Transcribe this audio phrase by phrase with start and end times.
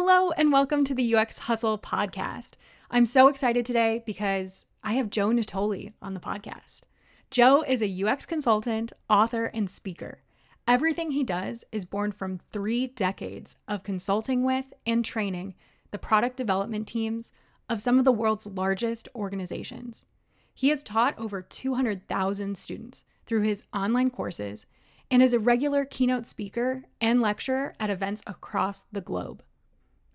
[0.00, 2.52] Hello, and welcome to the UX Hustle podcast.
[2.88, 6.82] I'm so excited today because I have Joe Natoli on the podcast.
[7.32, 10.20] Joe is a UX consultant, author, and speaker.
[10.68, 15.56] Everything he does is born from three decades of consulting with and training
[15.90, 17.32] the product development teams
[17.68, 20.04] of some of the world's largest organizations.
[20.54, 24.64] He has taught over 200,000 students through his online courses
[25.10, 29.42] and is a regular keynote speaker and lecturer at events across the globe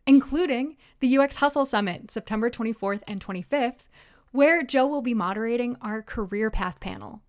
[0.05, 3.87] including the UX Hustle Summit, September 24th and 25th,
[4.31, 7.21] where Joe will be moderating our Career Path panel.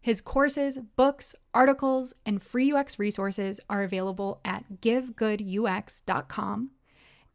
[0.00, 6.70] His courses, books, articles, and free UX resources are available at givegoodux.com.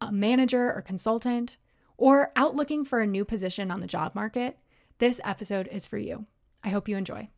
[0.01, 1.57] a manager or consultant,
[1.97, 4.57] or out looking for a new position on the job market,
[4.97, 6.25] this episode is for you.
[6.63, 7.29] I hope you enjoy.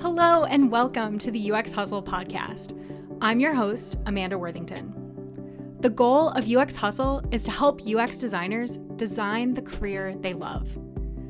[0.00, 2.78] Hello, and welcome to the UX Hustle podcast.
[3.20, 4.94] I'm your host, Amanda Worthington.
[5.80, 10.78] The goal of UX Hustle is to help UX designers design the career they love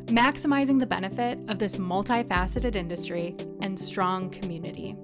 [0.07, 4.97] maximizing the benefit of this multifaceted industry and strong community.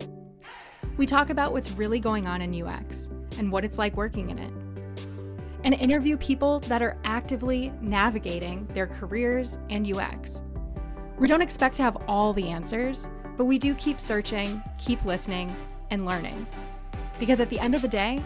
[0.97, 4.39] We talk about what's really going on in UX and what it's like working in
[4.39, 4.53] it,
[5.65, 10.43] and interview people that are actively navigating their careers and UX.
[11.19, 15.55] We don't expect to have all the answers, but we do keep searching, keep listening,
[15.91, 16.47] and learning.
[17.19, 18.23] Because at the end of the day,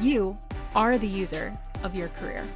[0.00, 0.36] you
[0.74, 2.46] are the user of your career.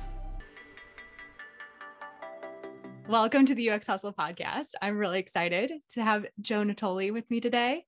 [3.13, 4.69] Welcome to the UX Hustle podcast.
[4.81, 7.85] I'm really excited to have Joe Natoli with me today.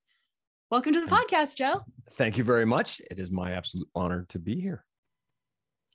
[0.71, 1.81] Welcome to the podcast, Joe.
[2.11, 3.01] Thank you very much.
[3.11, 4.85] It is my absolute honor to be here.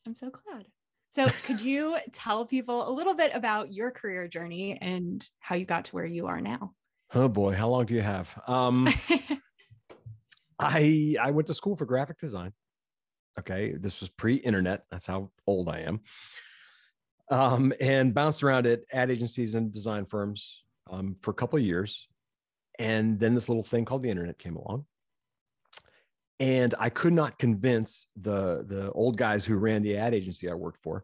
[0.07, 0.65] I'm so glad.
[1.11, 5.65] So, could you tell people a little bit about your career journey and how you
[5.65, 6.73] got to where you are now?
[7.13, 8.35] Oh boy, how long do you have?
[8.47, 8.91] Um,
[10.59, 12.53] I I went to school for graphic design.
[13.37, 14.85] Okay, this was pre-internet.
[14.89, 16.01] That's how old I am
[17.29, 21.65] um, and bounced around at ad agencies and design firms um, for a couple of
[21.65, 22.07] years.
[22.79, 24.85] And then this little thing called the internet came along.
[26.39, 30.53] And I could not convince the, the old guys who ran the ad agency I
[30.53, 31.03] worked for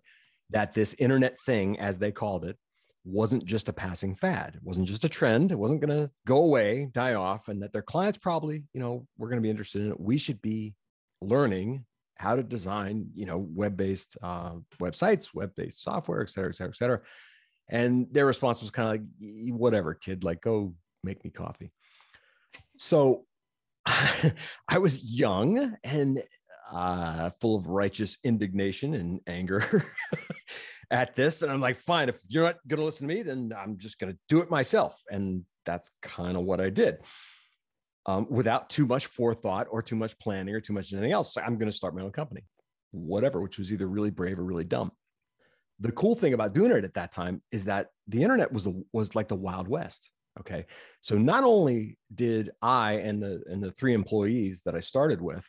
[0.52, 2.58] that this internet thing, as they called it,
[3.04, 4.56] wasn't just a passing fad.
[4.56, 5.52] It wasn't just a trend.
[5.52, 9.06] It wasn't going to go away, die off, and that their clients probably, you know,
[9.18, 10.00] were going to be interested in it.
[10.00, 10.74] We should be
[11.22, 11.86] learning
[12.18, 16.78] how to design, you know, web-based uh, websites, web-based software, et cetera, et cetera, et
[16.78, 17.02] cetera.
[17.70, 21.70] And their response was kind of like, whatever, kid, like go make me coffee.
[22.78, 23.26] So
[23.86, 26.22] I was young and
[26.72, 29.84] uh, full of righteous indignation and anger
[30.92, 31.42] at this.
[31.42, 34.00] And I'm like, fine, if you're not going to listen to me, then I'm just
[34.00, 34.96] going to do it myself.
[35.10, 36.98] And that's kind of what I did
[38.06, 41.38] um, without too much forethought or too much planning or too much anything else.
[41.38, 42.46] I'm going to start my own company,
[42.92, 44.92] whatever, which was either really brave or really dumb.
[45.80, 49.16] The cool thing about doing it at that time is that the internet was was
[49.16, 50.10] like the wild west.
[50.40, 50.66] Okay,
[51.02, 55.46] so not only did I and the and the three employees that I started with,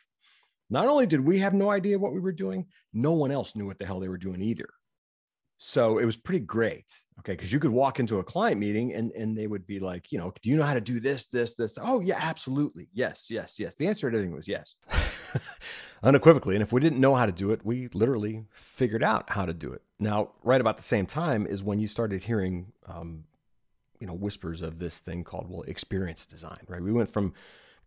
[0.69, 3.65] not only did we have no idea what we were doing, no one else knew
[3.65, 4.67] what the hell they were doing either.
[5.57, 6.85] So it was pretty great.
[7.19, 7.35] Okay.
[7.35, 10.19] Cause you could walk into a client meeting and, and they would be like, you
[10.19, 11.77] know, do you know how to do this, this, this?
[11.81, 12.89] Oh, yeah, absolutely.
[12.93, 13.75] Yes, yes, yes.
[13.75, 14.75] The answer to everything was yes.
[16.03, 16.55] Unequivocally.
[16.55, 19.53] And if we didn't know how to do it, we literally figured out how to
[19.53, 19.81] do it.
[19.99, 23.23] Now, right about the same time is when you started hearing, um,
[23.99, 26.83] you know, whispers of this thing called, well, experience design, right?
[26.83, 27.33] We went from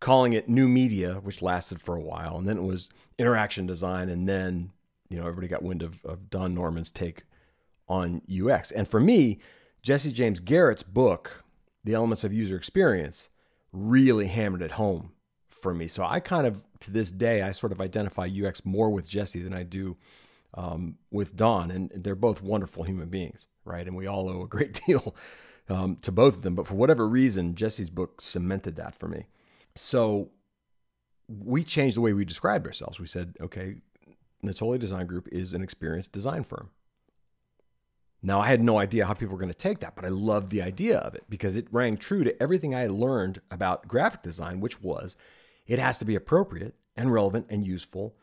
[0.00, 4.08] calling it new media, which lasted for a while, and then it was interaction design.
[4.08, 4.72] And then,
[5.08, 7.22] you know, everybody got wind of, of Don Norman's take
[7.90, 8.70] on UX.
[8.70, 9.40] And for me,
[9.82, 11.44] Jesse James Garrett's book,
[11.84, 13.28] The Elements of User Experience,
[13.72, 15.12] really hammered it home
[15.48, 15.88] for me.
[15.88, 19.42] So I kind of, to this day, I sort of identify UX more with Jesse
[19.42, 19.96] than I do
[20.54, 21.70] um, with Don.
[21.70, 23.86] And they're both wonderful human beings, right?
[23.86, 25.14] And we all owe a great deal
[25.68, 26.54] um, to both of them.
[26.54, 29.26] But for whatever reason, Jesse's book cemented that for me.
[29.74, 30.30] So
[31.28, 33.00] we changed the way we described ourselves.
[33.00, 33.76] We said, okay,
[34.44, 36.70] Natoli Design Group is an experienced design firm.
[38.22, 40.50] Now, I had no idea how people were going to take that, but I loved
[40.50, 44.22] the idea of it because it rang true to everything I had learned about graphic
[44.22, 45.16] design, which was
[45.66, 48.14] it has to be appropriate and relevant and useful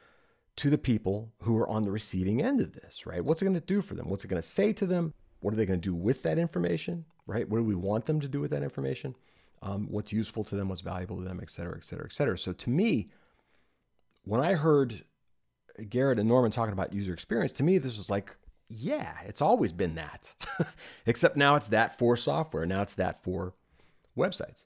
[0.57, 3.23] to the people who are on the receiving end of this, right?
[3.23, 4.09] What's it going to do for them?
[4.09, 5.13] What's it going to say to them?
[5.39, 7.47] What are they going to do with that information, right?
[7.47, 9.15] What do we want them to do with that information?
[9.61, 10.69] Um, what's useful to them?
[10.69, 12.37] What's valuable to them, et cetera, et cetera, et cetera.
[12.37, 13.07] So to me,
[14.23, 15.03] when I heard
[15.89, 18.35] Garrett and Norman talking about user experience, to me, this was like,
[18.69, 20.33] yeah, it's always been that.
[21.05, 22.65] Except now it's that for software.
[22.65, 23.53] Now it's that for
[24.17, 24.65] websites.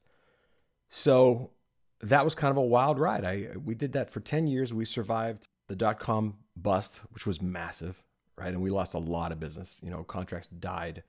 [0.89, 1.51] So
[2.01, 3.25] that was kind of a wild ride.
[3.25, 4.73] I we did that for 10 years.
[4.73, 8.01] We survived the dot com bust, which was massive,
[8.37, 8.49] right?
[8.49, 9.79] And we lost a lot of business.
[9.83, 11.03] You know, contracts died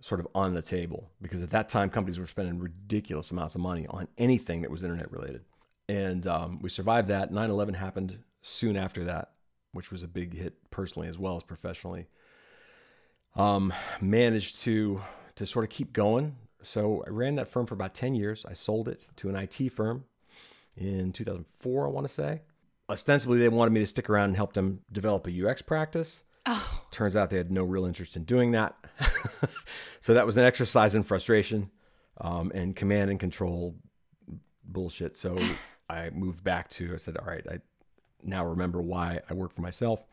[0.00, 3.60] sort of on the table because at that time companies were spending ridiculous amounts of
[3.60, 5.42] money on anything that was internet related.
[5.88, 7.32] And um, we survived that.
[7.32, 9.30] 9 11 happened soon after that,
[9.72, 12.06] which was a big hit personally as well as professionally.
[13.36, 15.00] Um, managed to
[15.36, 16.36] to sort of keep going.
[16.62, 18.44] So I ran that firm for about 10 years.
[18.48, 20.04] I sold it to an IT firm
[20.76, 22.42] in 2004, I want to say.
[22.88, 26.24] Ostensibly, they wanted me to stick around and help them develop a UX practice.
[26.46, 26.82] Oh.
[26.90, 28.76] Turns out they had no real interest in doing that.
[30.00, 31.70] so that was an exercise in frustration
[32.20, 33.76] um, and command and control
[34.64, 35.16] bullshit.
[35.16, 35.38] So
[35.88, 37.58] I moved back to, I said, all right, I
[38.22, 40.04] now remember why I work for myself.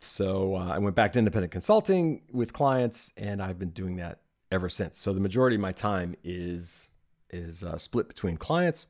[0.00, 4.20] So uh, I went back to independent consulting with clients, and I've been doing that
[4.50, 4.96] ever since.
[4.96, 6.90] So the majority of my time is
[7.32, 8.88] is uh, split between clients,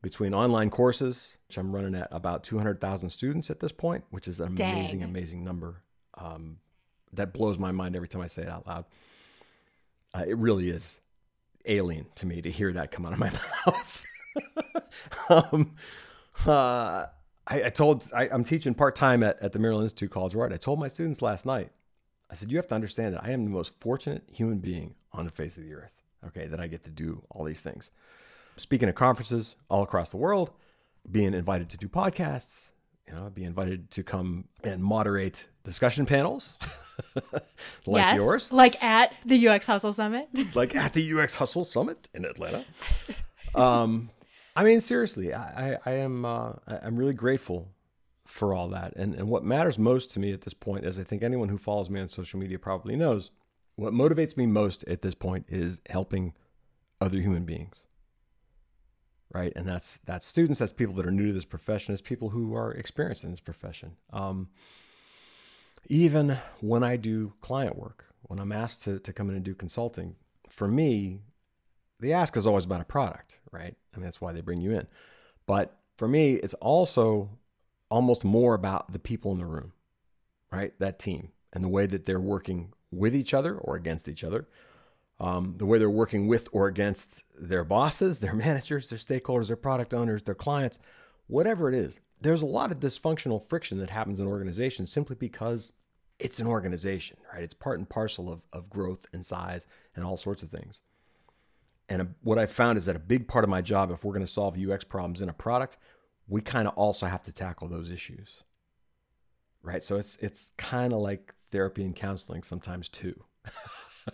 [0.00, 4.40] between online courses, which I'm running at about 200,000 students at this point, which is
[4.40, 4.78] an Dang.
[4.78, 5.82] amazing, amazing number.
[6.14, 6.58] Um,
[7.12, 8.84] that blows my mind every time I say it out loud.
[10.14, 11.00] Uh, it really is
[11.66, 13.30] alien to me to hear that come out of my
[13.66, 14.06] mouth.
[15.52, 15.74] um,
[16.46, 17.06] uh,
[17.48, 20.40] I, I, told I, am teaching part time at, at the Maryland Institute College of
[20.40, 20.52] Art.
[20.52, 21.70] I told my students last night.
[22.30, 25.24] I said, "You have to understand that I am the most fortunate human being on
[25.24, 25.92] the face of the earth.
[26.26, 27.90] Okay, that I get to do all these things,
[28.56, 30.50] speaking at conferences all across the world,
[31.10, 32.70] being invited to do podcasts,
[33.06, 36.58] you know, be invited to come and moderate discussion panels."
[37.86, 42.08] like yes, yours, like at the UX Hustle Summit, like at the UX Hustle Summit
[42.12, 42.64] in Atlanta.
[43.54, 44.10] Um,
[44.58, 47.68] I mean, seriously, I, I, I am uh, I'm really grateful
[48.26, 48.92] for all that.
[48.96, 51.58] And and what matters most to me at this point, as I think anyone who
[51.58, 53.30] follows me on social media probably knows,
[53.76, 56.34] what motivates me most at this point is helping
[57.00, 57.84] other human beings.
[59.32, 62.30] Right, and that's that's students, that's people that are new to this profession, it's people
[62.30, 63.92] who are experienced in this profession.
[64.12, 64.48] Um,
[65.86, 69.54] even when I do client work, when I'm asked to, to come in and do
[69.54, 70.16] consulting,
[70.48, 71.20] for me,
[72.00, 73.76] the ask is always about a product, right?
[73.94, 74.86] I mean, that's why they bring you in.
[75.46, 77.30] But for me, it's also
[77.90, 79.72] almost more about the people in the room,
[80.52, 80.72] right?
[80.78, 84.46] That team and the way that they're working with each other or against each other,
[85.20, 89.56] um, the way they're working with or against their bosses, their managers, their stakeholders, their
[89.56, 90.78] product owners, their clients,
[91.26, 91.98] whatever it is.
[92.20, 95.72] There's a lot of dysfunctional friction that happens in organizations simply because
[96.18, 97.42] it's an organization, right?
[97.42, 100.80] It's part and parcel of, of growth and size and all sorts of things.
[101.88, 104.24] And what I found is that a big part of my job, if we're going
[104.24, 105.78] to solve UX problems in a product,
[106.26, 108.44] we kind of also have to tackle those issues.
[109.62, 109.82] Right?
[109.82, 113.24] So it's it's kind of like therapy and counseling sometimes too.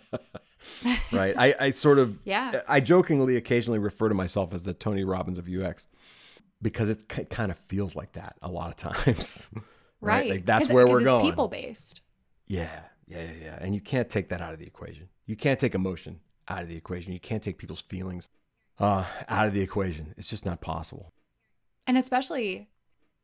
[1.11, 1.35] right?
[1.37, 2.61] I, I sort of yeah.
[2.67, 5.87] I jokingly occasionally refer to myself as the Tony Robbins of UX
[6.61, 9.51] because it kind of feels like that a lot of times.
[10.01, 10.19] right?
[10.19, 10.31] right?
[10.31, 11.29] Like that's where we're going.
[11.29, 12.01] People based.
[12.47, 13.57] Yeah, yeah, yeah, yeah.
[13.59, 15.09] And you can't take that out of the equation.
[15.25, 17.13] You can't take emotion out of the equation.
[17.13, 18.29] You can't take people's feelings
[18.79, 20.13] uh, out of the equation.
[20.17, 21.13] It's just not possible.
[21.87, 22.69] And especially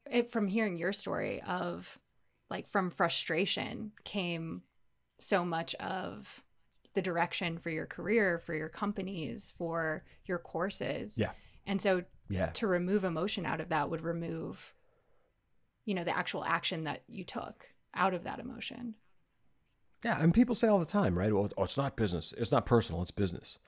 [0.09, 1.99] it, from hearing your story of
[2.49, 4.63] like from frustration came
[5.19, 6.43] so much of
[6.93, 11.17] the direction for your career, for your companies, for your courses.
[11.17, 11.31] Yeah.
[11.65, 12.47] And so yeah.
[12.47, 14.73] to remove emotion out of that would remove,
[15.85, 18.95] you know, the actual action that you took out of that emotion.
[20.03, 21.33] Yeah, and people say all the time, right?
[21.33, 22.33] Well, oh, it's not business.
[22.37, 23.01] It's not personal.
[23.01, 23.59] It's business.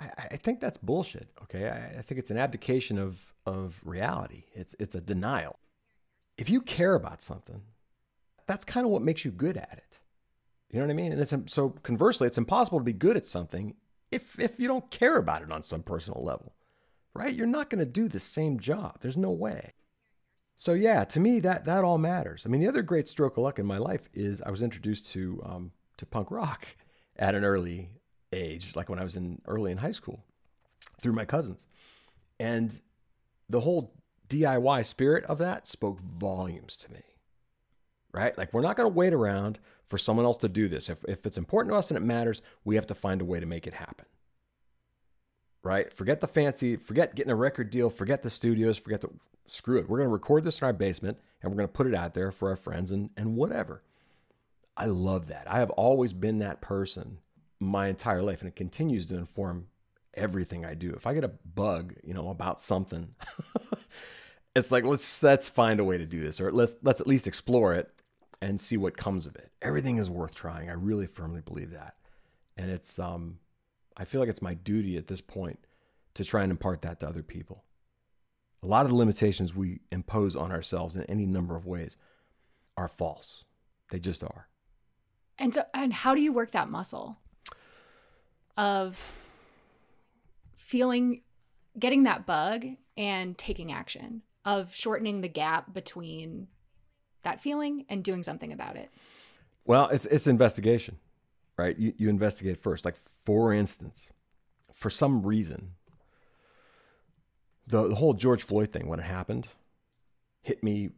[0.00, 1.28] I, I think that's bullshit.
[1.42, 4.44] Okay, I, I think it's an abdication of of reality.
[4.54, 5.58] It's it's a denial.
[6.36, 7.62] If you care about something,
[8.46, 9.98] that's kind of what makes you good at it.
[10.70, 11.12] You know what I mean?
[11.12, 13.74] And it's so conversely, it's impossible to be good at something
[14.10, 16.54] if if you don't care about it on some personal level,
[17.14, 17.34] right?
[17.34, 18.98] You're not going to do the same job.
[19.00, 19.72] There's no way.
[20.56, 22.44] So yeah, to me that that all matters.
[22.44, 25.08] I mean, the other great stroke of luck in my life is I was introduced
[25.12, 26.66] to um, to punk rock
[27.16, 27.90] at an early
[28.32, 30.24] age, like when I was in early in high school,
[31.00, 31.66] through my cousins.
[32.40, 32.78] And
[33.48, 33.92] the whole
[34.28, 37.02] DIY spirit of that spoke volumes to me.
[38.12, 38.36] Right?
[38.36, 40.88] Like, we're not going to wait around for someone else to do this.
[40.90, 43.40] If, if it's important to us and it matters, we have to find a way
[43.40, 44.06] to make it happen.
[45.62, 45.92] Right?
[45.92, 49.10] Forget the fancy, forget getting a record deal, forget the studios, forget the
[49.46, 49.88] screw it.
[49.88, 52.14] We're going to record this in our basement and we're going to put it out
[52.14, 53.82] there for our friends and, and whatever.
[54.76, 55.46] I love that.
[55.48, 57.18] I have always been that person
[57.60, 59.66] my entire life and it continues to inform
[60.14, 60.92] everything I do.
[60.92, 63.14] If I get a bug, you know, about something,
[64.54, 67.26] it's like let's let's find a way to do this, or let's let's at least
[67.26, 67.90] explore it
[68.40, 69.50] and see what comes of it.
[69.62, 70.68] Everything is worth trying.
[70.68, 71.96] I really firmly believe that,
[72.56, 73.38] and it's um,
[73.96, 75.58] I feel like it's my duty at this point
[76.14, 77.64] to try and impart that to other people.
[78.62, 81.96] A lot of the limitations we impose on ourselves in any number of ways
[82.76, 83.44] are false.
[83.90, 84.48] They just are.
[85.38, 87.18] And so, and how do you work that muscle
[88.56, 89.00] of
[90.56, 91.22] feeling
[91.78, 92.66] getting that bug
[92.96, 96.48] and taking action of shortening the gap between
[97.22, 98.90] that feeling and doing something about it
[99.64, 100.96] well it's it's investigation
[101.56, 104.10] right you, you investigate first like for instance
[104.72, 105.72] for some reason
[107.72, 109.48] the, the whole george floyd thing when it happened
[110.42, 110.90] hit me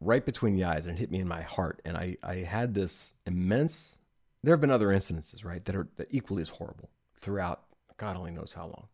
[0.00, 3.12] right between the eyes and hit me in my heart and i i had this
[3.26, 3.96] immense
[4.42, 6.88] there have been other incidences right that are that equally as horrible
[7.20, 7.62] throughout
[7.96, 8.86] god only knows how long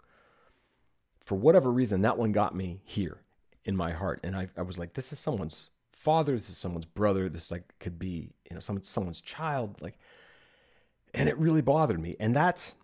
[1.24, 3.18] for whatever reason, that one got me here
[3.64, 4.20] in my heart.
[4.22, 6.34] And I, I was like, this is someone's father.
[6.34, 7.28] This is someone's brother.
[7.28, 9.80] This like could be, you know, some, someone's child.
[9.80, 9.98] Like,
[11.14, 12.16] and it really bothered me.
[12.20, 12.76] And that's,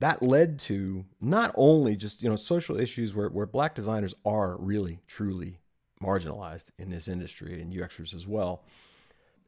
[0.00, 4.56] that led to not only just, you know, social issues where, where black designers are
[4.56, 5.60] really, truly
[6.02, 8.64] marginalized in this industry and UXers as well.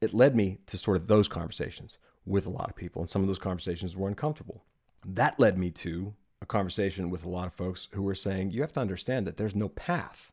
[0.00, 3.02] It led me to sort of those conversations with a lot of people.
[3.02, 4.64] And some of those conversations were uncomfortable.
[5.04, 8.60] That led me to a conversation with a lot of folks who were saying you
[8.60, 10.32] have to understand that there's no path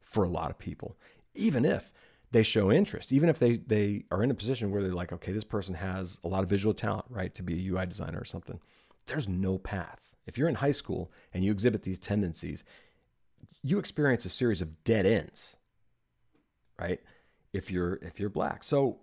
[0.00, 0.96] for a lot of people,
[1.34, 1.92] even if
[2.32, 5.32] they show interest, even if they they are in a position where they're like, okay,
[5.32, 8.24] this person has a lot of visual talent, right, to be a UI designer or
[8.24, 8.60] something.
[9.06, 10.00] There's no path.
[10.26, 12.64] If you're in high school and you exhibit these tendencies,
[13.62, 15.56] you experience a series of dead ends,
[16.78, 17.00] right?
[17.52, 18.64] If you're if you're black.
[18.64, 19.00] So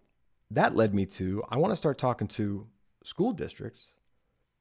[0.51, 2.67] that led me to I want to start talking to
[3.03, 3.87] school districts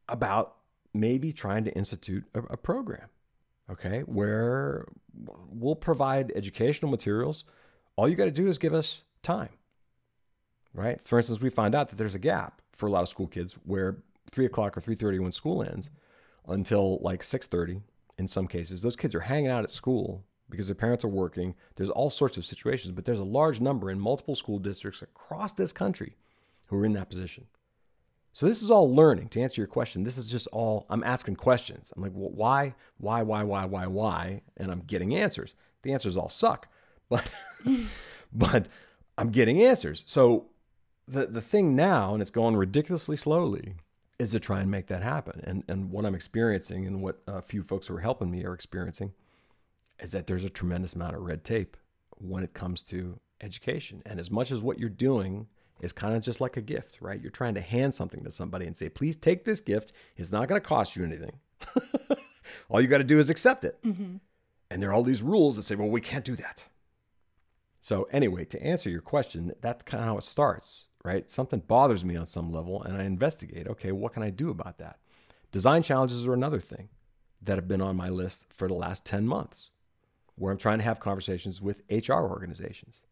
[0.08, 0.56] about
[0.94, 3.08] maybe trying to institute a, a program,
[3.70, 4.86] okay, where
[5.48, 7.44] we'll provide educational materials.
[7.96, 9.50] All you got to do is give us time,
[10.72, 11.00] right?
[11.06, 13.54] For instance, we find out that there's a gap for a lot of school kids
[13.64, 13.98] where
[14.30, 15.90] three o'clock or three thirty when school ends
[16.46, 17.80] until like six thirty.
[18.18, 21.54] In some cases, those kids are hanging out at school because their parents are working.
[21.76, 25.52] There's all sorts of situations, but there's a large number in multiple school districts across
[25.52, 26.16] this country
[26.66, 27.46] who are in that position.
[28.32, 29.28] So this is all learning.
[29.30, 31.92] To answer your question, this is just all I'm asking questions.
[31.96, 35.54] I'm like, well, why, why, why, why, why, why, and I'm getting answers.
[35.82, 36.68] The answers all suck,
[37.08, 37.28] but
[38.32, 38.68] but
[39.16, 40.04] I'm getting answers.
[40.06, 40.46] So
[41.06, 43.74] the the thing now, and it's going ridiculously slowly,
[44.18, 45.40] is to try and make that happen.
[45.44, 48.54] And and what I'm experiencing, and what a few folks who are helping me are
[48.54, 49.12] experiencing,
[50.00, 51.76] is that there's a tremendous amount of red tape
[52.16, 54.02] when it comes to education.
[54.04, 55.46] And as much as what you're doing
[55.80, 57.20] is kind of just like a gift, right?
[57.20, 59.92] You're trying to hand something to somebody and say, please take this gift.
[60.16, 61.38] It's not going to cost you anything.
[62.68, 63.78] all you got to do is accept it.
[63.84, 64.16] Mm-hmm.
[64.70, 66.64] And there are all these rules that say, well, we can't do that.
[67.80, 71.30] So, anyway, to answer your question, that's kind of how it starts, right?
[71.30, 74.76] Something bothers me on some level, and I investigate okay, what can I do about
[74.78, 74.98] that?
[75.50, 76.90] Design challenges are another thing
[77.40, 79.72] that have been on my list for the last 10 months,
[80.34, 83.04] where I'm trying to have conversations with HR organizations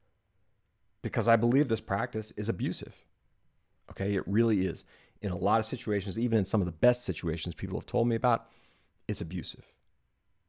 [1.00, 2.94] because I believe this practice is abusive.
[3.90, 4.84] Okay, it really is.
[5.22, 8.08] In a lot of situations, even in some of the best situations people have told
[8.08, 8.50] me about,
[9.08, 9.64] it's abusive.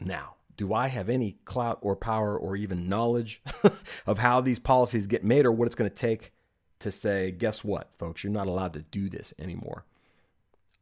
[0.01, 3.41] Now, do I have any clout or power or even knowledge
[4.05, 6.33] of how these policies get made or what it's going to take
[6.79, 9.85] to say, guess what, folks, you're not allowed to do this anymore?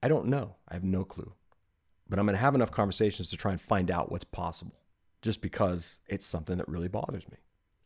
[0.03, 0.55] I don't know.
[0.67, 1.33] I have no clue.
[2.07, 4.75] But I'm going to have enough conversations to try and find out what's possible
[5.21, 7.37] just because it's something that really bothers me.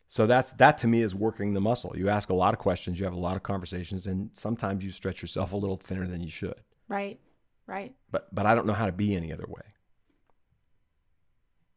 [0.09, 1.93] So that's that to me is working the muscle.
[1.95, 4.89] You ask a lot of questions, you have a lot of conversations, and sometimes you
[4.89, 6.55] stretch yourself a little thinner than you should.
[6.87, 7.19] Right.
[7.67, 7.93] Right.
[8.11, 9.61] But but I don't know how to be any other way.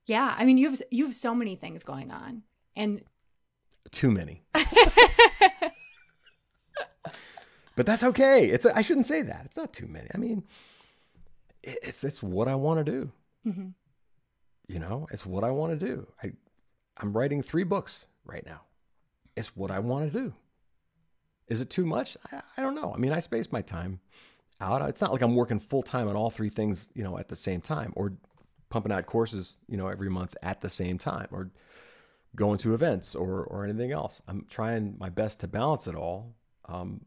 [0.07, 2.43] Yeah, I mean you have you have so many things going on,
[2.75, 3.03] and
[3.91, 4.43] too many.
[7.77, 8.47] but that's okay.
[8.47, 9.43] It's I shouldn't say that.
[9.45, 10.09] It's not too many.
[10.15, 10.45] I mean,
[11.63, 13.13] it's it's what I want to do.
[13.47, 13.69] Mm-hmm.
[14.69, 16.07] You know, it's what I want to do.
[16.23, 16.33] I
[16.97, 18.63] I'm writing three books right now.
[19.37, 20.35] It's what I want to do.
[21.49, 22.17] Is it too much?
[22.31, 22.93] I, I don't know.
[22.95, 24.01] I mean, I space my time
[24.61, 24.89] out.
[24.89, 27.37] It's not like I'm working full time on all three things, you know, at the
[27.37, 28.15] same time or
[28.71, 31.51] pumping out courses, you know, every month at the same time or
[32.37, 34.23] going to events or or anything else.
[34.29, 36.35] I'm trying my best to balance it all.
[36.67, 37.03] Um,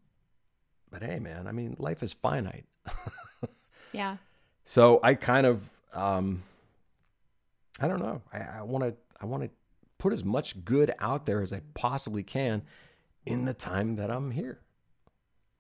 [0.90, 2.66] but hey, man, I mean, life is finite.
[3.92, 4.18] yeah.
[4.66, 6.44] So I kind of, um,
[7.80, 8.22] I don't know.
[8.32, 9.50] I want to, I want to
[9.98, 12.64] put as much good out there as I possibly can
[13.26, 14.60] in the time that I'm here.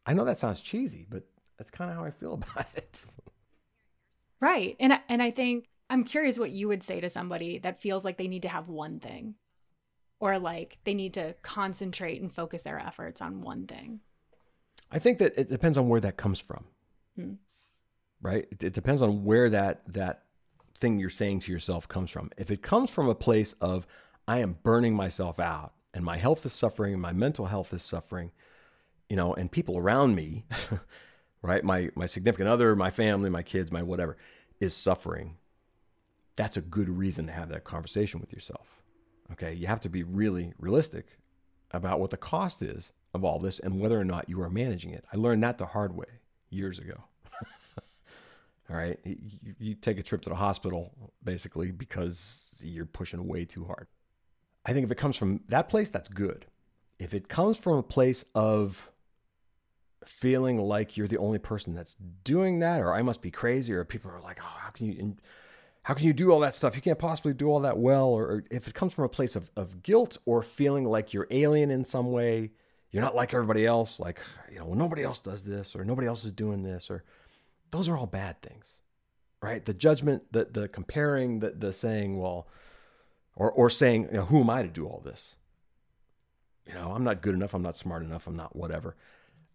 [0.05, 1.23] I know that sounds cheesy, but
[1.57, 3.01] that's kind of how I feel about it.
[4.39, 4.75] Right.
[4.79, 8.17] And and I think I'm curious what you would say to somebody that feels like
[8.17, 9.35] they need to have one thing
[10.19, 13.99] or like they need to concentrate and focus their efforts on one thing.
[14.91, 16.65] I think that it depends on where that comes from.
[17.15, 17.33] Hmm.
[18.21, 18.47] Right?
[18.51, 20.23] It, it depends on where that that
[20.77, 22.31] thing you're saying to yourself comes from.
[22.37, 23.87] If it comes from a place of
[24.27, 27.83] I am burning myself out and my health is suffering and my mental health is
[27.83, 28.31] suffering,
[29.09, 30.45] you know, and people around me,
[31.41, 31.63] right?
[31.63, 34.17] My my significant other, my family, my kids, my whatever
[34.59, 35.37] is suffering.
[36.35, 38.81] That's a good reason to have that conversation with yourself.
[39.31, 39.53] Okay?
[39.53, 41.17] You have to be really realistic
[41.71, 44.91] about what the cost is of all this and whether or not you are managing
[44.91, 45.05] it.
[45.11, 46.05] I learned that the hard way
[46.49, 47.03] years ago.
[48.69, 48.99] all right?
[49.03, 53.87] You, you take a trip to the hospital basically because you're pushing way too hard.
[54.65, 56.45] I think if it comes from that place, that's good.
[56.97, 58.89] If it comes from a place of
[60.05, 63.83] feeling like you're the only person that's doing that, or I must be crazy, or
[63.83, 65.15] people are like, oh, how can you,
[65.85, 66.75] how can you do all that stuff?
[66.75, 68.07] You can't possibly do all that well.
[68.07, 71.27] Or, or if it comes from a place of, of guilt or feeling like you're
[71.29, 72.49] alien in some way,
[72.89, 74.19] you're not like everybody else, like,
[74.51, 77.03] you know, well, nobody else does this, or nobody else is doing this, or
[77.69, 78.71] those are all bad things,
[79.43, 79.63] right?
[79.63, 82.47] The judgment, the, the comparing, the, the saying, well,
[83.35, 85.35] or, or saying, you know, who am I to do all this?
[86.65, 87.53] You know, I'm not good enough.
[87.53, 88.25] I'm not smart enough.
[88.25, 88.95] I'm not whatever.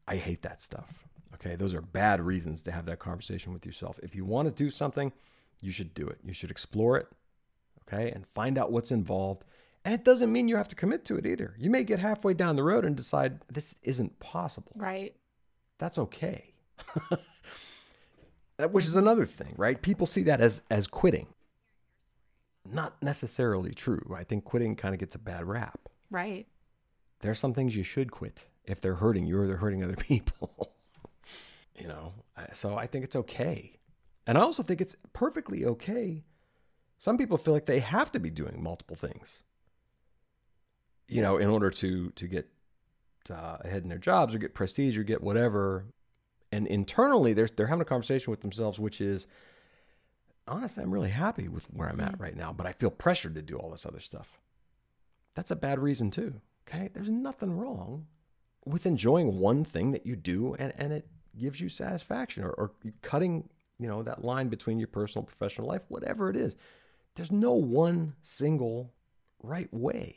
[0.06, 1.08] I hate that stuff.
[1.34, 1.56] Okay.
[1.56, 3.98] Those are bad reasons to have that conversation with yourself.
[4.00, 5.12] If you want to do something,
[5.62, 6.18] you should do it.
[6.24, 7.08] You should explore it.
[7.82, 8.10] Okay.
[8.10, 9.44] And find out what's involved.
[9.84, 11.54] And it doesn't mean you have to commit to it either.
[11.58, 14.72] You may get halfway down the road and decide this isn't possible.
[14.76, 15.14] Right.
[15.78, 16.52] That's okay.
[18.70, 19.80] Which is another thing, right?
[19.80, 21.28] People see that as as quitting
[22.72, 24.14] not necessarily true.
[24.16, 25.88] I think quitting kind of gets a bad rap.
[26.10, 26.46] Right.
[27.20, 29.96] There are some things you should quit if they're hurting you or they're hurting other
[29.98, 30.72] people.
[31.78, 32.12] you know,
[32.52, 33.72] so I think it's okay.
[34.26, 36.24] And I also think it's perfectly okay.
[36.98, 39.42] Some people feel like they have to be doing multiple things,
[41.08, 42.48] you know, in order to to get
[43.30, 45.86] uh, ahead in their jobs or get prestige or get whatever.
[46.52, 49.26] And internally, they're they're having a conversation with themselves, which is,
[50.46, 52.20] honestly, I'm really happy with where I'm at mm.
[52.20, 54.40] right now, but I feel pressured to do all this other stuff.
[55.34, 56.40] That's a bad reason, too.
[56.68, 56.90] Okay.
[56.92, 58.06] There's nothing wrong
[58.66, 61.06] with enjoying one thing that you do and, and it
[61.38, 63.48] gives you satisfaction or, or cutting,
[63.80, 66.54] you know, that line between your personal and professional life, whatever it is.
[67.16, 68.92] There's no one single
[69.42, 70.16] right way,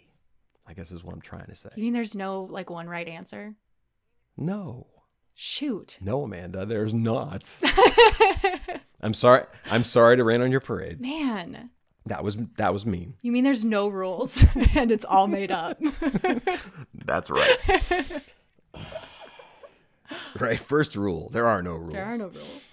[0.68, 1.70] I guess is what I'm trying to say.
[1.76, 3.56] You mean there's no like one right answer?
[4.36, 4.88] No.
[5.34, 5.98] Shoot.
[6.02, 7.58] No, Amanda, there's not.
[9.02, 9.46] I'm sorry.
[9.72, 11.00] I'm sorry to rain on your parade.
[11.02, 11.70] Man.
[12.06, 13.16] That was that was mean.
[13.22, 14.44] You mean there's no rules
[14.76, 15.82] and it's all made up?
[16.94, 18.22] That's right.
[20.38, 20.60] right.
[20.60, 21.94] First rule: there are no rules.
[21.94, 22.73] There are no rules.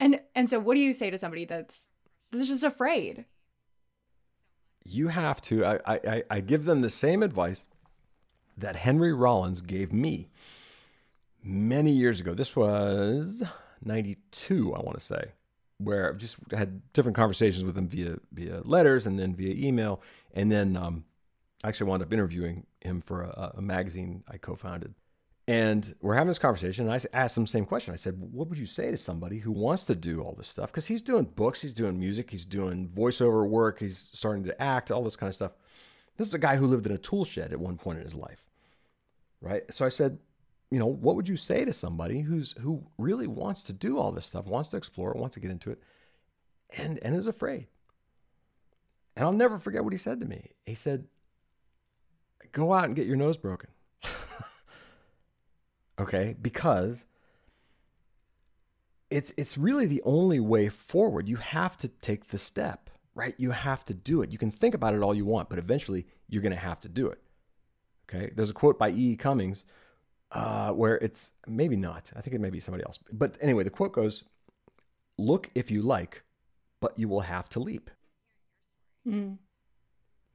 [0.00, 1.88] And and so, what do you say to somebody that's
[2.32, 3.26] that's just afraid?
[4.82, 5.64] You have to.
[5.64, 7.66] I I, I give them the same advice
[8.56, 10.28] that Henry Rollins gave me
[11.42, 12.34] many years ago.
[12.34, 13.42] This was
[13.82, 15.32] 92, I want to say
[15.78, 20.02] where I've just had different conversations with him via via letters and then via email,
[20.34, 21.04] and then um,
[21.64, 24.94] I actually wound up interviewing him for a, a, magazine I co-founded.
[25.50, 27.92] And we're having this conversation, and I asked him the same question.
[27.92, 30.70] I said, "What would you say to somebody who wants to do all this stuff?
[30.70, 34.92] Because he's doing books, he's doing music, he's doing voiceover work, he's starting to act,
[34.92, 35.50] all this kind of stuff.
[36.16, 38.14] This is a guy who lived in a tool shed at one point in his
[38.14, 38.44] life,
[39.40, 39.64] right?
[39.74, 40.20] So I said,
[40.70, 44.12] you know, what would you say to somebody who's who really wants to do all
[44.12, 45.82] this stuff, wants to explore, wants to get into it,
[46.76, 47.66] and and is afraid?
[49.16, 50.52] And I'll never forget what he said to me.
[50.64, 51.08] He said,
[52.52, 53.70] "Go out and get your nose broken."
[56.00, 57.04] okay, because
[59.10, 61.28] it's it's really the only way forward.
[61.28, 63.34] You have to take the step, right?
[63.38, 64.30] You have to do it.
[64.30, 66.88] You can think about it all you want, but eventually you're going to have to
[66.88, 67.20] do it.
[68.08, 68.32] Okay?
[68.34, 69.12] There's a quote by E.
[69.12, 69.16] e.
[69.16, 69.64] Cummings
[70.32, 72.10] uh, where it's maybe not.
[72.14, 72.98] I think it may be somebody else.
[73.12, 74.24] But anyway, the quote goes
[75.18, 76.22] Look if you like,
[76.80, 77.90] but you will have to leap.
[79.06, 79.38] Mm.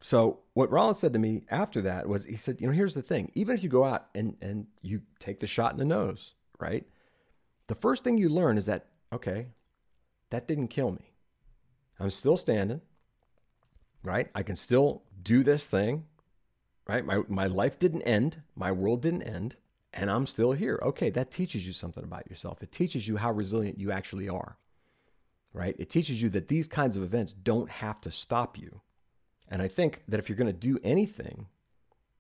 [0.01, 3.01] So, what Rollins said to me after that was he said, You know, here's the
[3.01, 3.31] thing.
[3.33, 6.85] Even if you go out and, and you take the shot in the nose, right?
[7.67, 9.47] the first thing you learn is that, okay,
[10.29, 11.13] that didn't kill me.
[11.99, 12.81] I'm still standing,
[14.03, 14.29] right?
[14.35, 16.05] I can still do this thing,
[16.87, 17.05] right?
[17.05, 19.55] My, my life didn't end, my world didn't end,
[19.93, 20.79] and I'm still here.
[20.83, 22.61] Okay, that teaches you something about yourself.
[22.61, 24.57] It teaches you how resilient you actually are,
[25.53, 25.75] right?
[25.79, 28.81] It teaches you that these kinds of events don't have to stop you.
[29.49, 31.47] And I think that if you're going to do anything,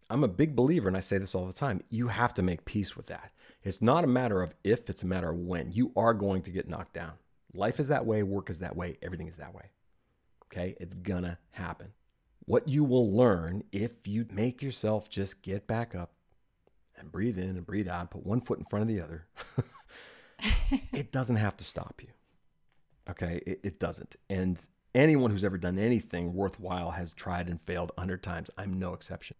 [0.09, 2.65] I'm a big believer, and I say this all the time, you have to make
[2.65, 3.31] peace with that.
[3.63, 5.71] It's not a matter of if, it's a matter of when.
[5.71, 7.13] You are going to get knocked down.
[7.53, 9.71] Life is that way, work is that way, everything is that way.
[10.45, 10.75] Okay?
[10.79, 11.93] It's gonna happen.
[12.45, 16.11] What you will learn if you make yourself just get back up
[16.95, 19.25] and breathe in and breathe out, put one foot in front of the other,
[20.93, 22.09] it doesn't have to stop you.
[23.09, 23.41] Okay?
[23.47, 24.15] It, it doesn't.
[24.29, 24.59] And
[24.95, 28.49] anyone who's ever done anything worthwhile has tried and failed a hundred times.
[28.57, 29.35] I'm no exception.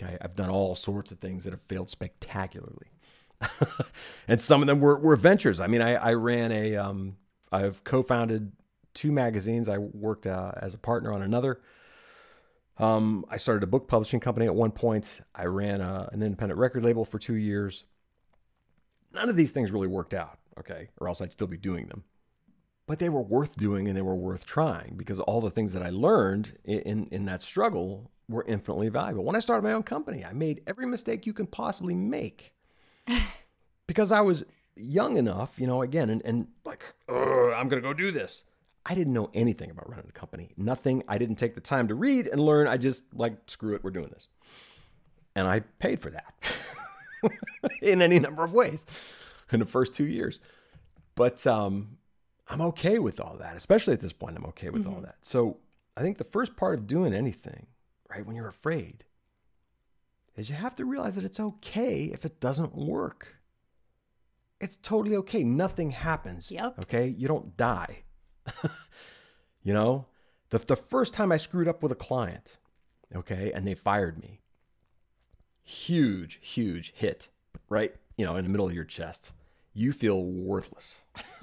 [0.00, 0.16] Okay?
[0.20, 2.92] I've done all sorts of things that have failed spectacularly.
[4.28, 5.60] and some of them were, were ventures.
[5.60, 7.16] I mean, I, I ran a, um,
[7.50, 8.52] I've co-founded
[8.94, 9.68] two magazines.
[9.68, 11.60] I worked uh, as a partner on another.
[12.78, 15.20] Um, I started a book publishing company at one point.
[15.34, 17.84] I ran a, an independent record label for two years.
[19.12, 22.04] None of these things really worked out, okay, or else I'd still be doing them.
[22.90, 25.82] But they were worth doing and they were worth trying because all the things that
[25.84, 29.22] I learned in, in, in that struggle were infinitely valuable.
[29.22, 32.52] When I started my own company, I made every mistake you can possibly make
[33.86, 37.92] because I was young enough, you know, again, and, and like, I'm going to go
[37.92, 38.44] do this.
[38.84, 40.50] I didn't know anything about running a company.
[40.56, 41.04] Nothing.
[41.06, 42.66] I didn't take the time to read and learn.
[42.66, 44.26] I just like, screw it, we're doing this.
[45.36, 46.34] And I paid for that
[47.82, 48.84] in any number of ways
[49.52, 50.40] in the first two years.
[51.14, 51.98] But um,
[52.50, 54.36] I'm okay with all that, especially at this point.
[54.36, 54.94] I'm okay with mm-hmm.
[54.94, 55.16] all that.
[55.22, 55.58] So
[55.96, 57.68] I think the first part of doing anything,
[58.10, 59.04] right, when you're afraid,
[60.36, 63.36] is you have to realize that it's okay if it doesn't work.
[64.60, 65.44] It's totally okay.
[65.44, 66.50] Nothing happens.
[66.50, 66.80] Yep.
[66.80, 67.06] Okay.
[67.06, 68.02] You don't die.
[69.62, 70.06] you know,
[70.50, 72.58] the, the first time I screwed up with a client,
[73.14, 74.40] okay, and they fired me,
[75.62, 77.28] huge, huge hit,
[77.68, 77.94] right?
[78.16, 79.30] You know, in the middle of your chest.
[79.72, 81.02] You feel worthless.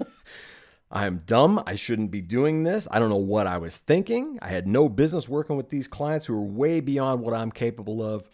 [0.90, 1.62] I'm dumb.
[1.66, 2.88] I shouldn't be doing this.
[2.90, 4.38] I don't know what I was thinking.
[4.40, 8.02] I had no business working with these clients who are way beyond what I'm capable
[8.02, 8.28] of.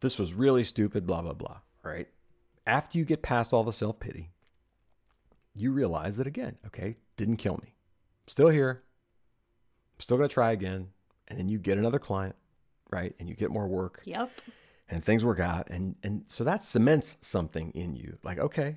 [0.00, 2.06] This was really stupid, blah, blah, blah, right?
[2.66, 4.30] after you get past all the self pity,
[5.54, 7.74] you realize that again, okay, didn't kill me.
[8.26, 8.82] Still here.
[9.98, 10.88] Still going to try again.
[11.28, 12.34] And then you get another client,
[12.90, 13.14] right?
[13.18, 14.02] And you get more work.
[14.04, 14.30] Yep.
[14.88, 15.68] And things work out.
[15.70, 18.18] And, and so that cements something in you.
[18.22, 18.76] Like, okay,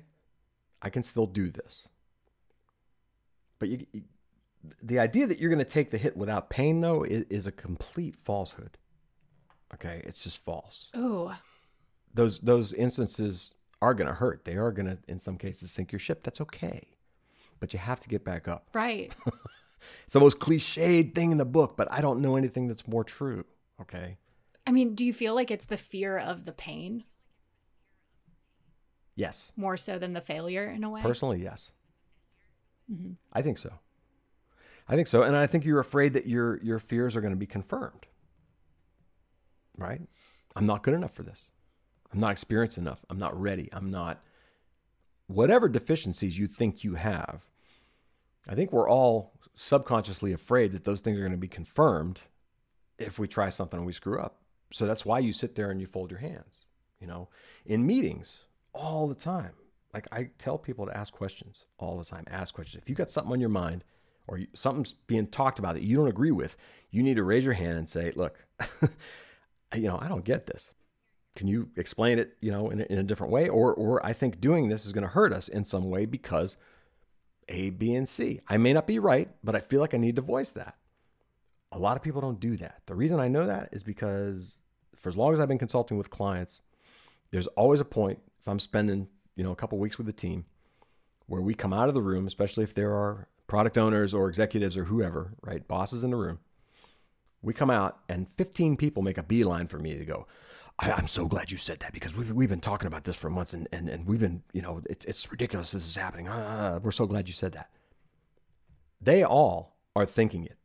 [0.80, 1.88] I can still do this.
[3.60, 3.86] But you,
[4.82, 7.52] the idea that you're going to take the hit without pain, though, is, is a
[7.52, 8.76] complete falsehood.
[9.72, 10.90] Okay, it's just false.
[10.94, 11.36] Oh,
[12.12, 14.44] those those instances are going to hurt.
[14.44, 16.24] They are going to, in some cases, sink your ship.
[16.24, 16.88] That's okay.
[17.60, 18.66] But you have to get back up.
[18.72, 19.14] Right.
[20.04, 23.04] it's the most cliched thing in the book, but I don't know anything that's more
[23.04, 23.44] true.
[23.80, 24.18] Okay.
[24.66, 27.04] I mean, do you feel like it's the fear of the pain?
[29.14, 29.52] Yes.
[29.56, 31.02] More so than the failure in a way?
[31.02, 31.72] Personally, yes.
[32.92, 33.12] Mm-hmm.
[33.32, 33.72] I think so.
[34.88, 35.22] I think so.
[35.22, 38.06] And I think you're afraid that your your fears are going to be confirmed.
[39.76, 40.02] Right?
[40.56, 41.46] I'm not good enough for this.
[42.12, 43.04] I'm not experienced enough.
[43.08, 43.68] I'm not ready.
[43.72, 44.20] I'm not
[45.28, 47.42] whatever deficiencies you think you have.
[48.48, 52.22] I think we're all subconsciously afraid that those things are going to be confirmed
[52.98, 54.38] if we try something and we screw up.
[54.72, 56.66] So that's why you sit there and you fold your hands,
[57.00, 57.28] you know,
[57.64, 59.52] in meetings all the time.
[59.92, 62.24] Like I tell people to ask questions all the time.
[62.30, 62.82] Ask questions.
[62.82, 63.84] If you got something on your mind
[64.26, 66.56] or something's being talked about that you don't agree with,
[66.90, 68.44] you need to raise your hand and say, "Look,
[69.74, 70.72] you know, I don't get this.
[71.36, 73.48] Can you explain it you know in a, in a different way?
[73.48, 76.56] Or or i think doing this is going to hurt us in some way because
[77.48, 78.40] a b and c.
[78.48, 80.76] I may not be right but i feel like i need to voice that.
[81.72, 82.82] A lot of people don't do that.
[82.86, 84.58] The reason i know that is because
[84.96, 86.62] for as long as i've been consulting with clients
[87.30, 90.44] there's always a point if i'm spending you know a couple weeks with the team
[91.26, 94.76] where we come out of the room especially if there are product owners or executives
[94.76, 96.38] or whoever right bosses in the room
[97.42, 100.26] we come out and 15 people make a beeline for me to go
[100.80, 103.28] I, am so glad you said that because we've, we've been talking about this for
[103.28, 106.26] months and, and, and we've been, you know, it's, it's ridiculous this is happening.
[106.28, 107.70] Uh, we're so glad you said that.
[108.98, 110.56] They all are thinking it.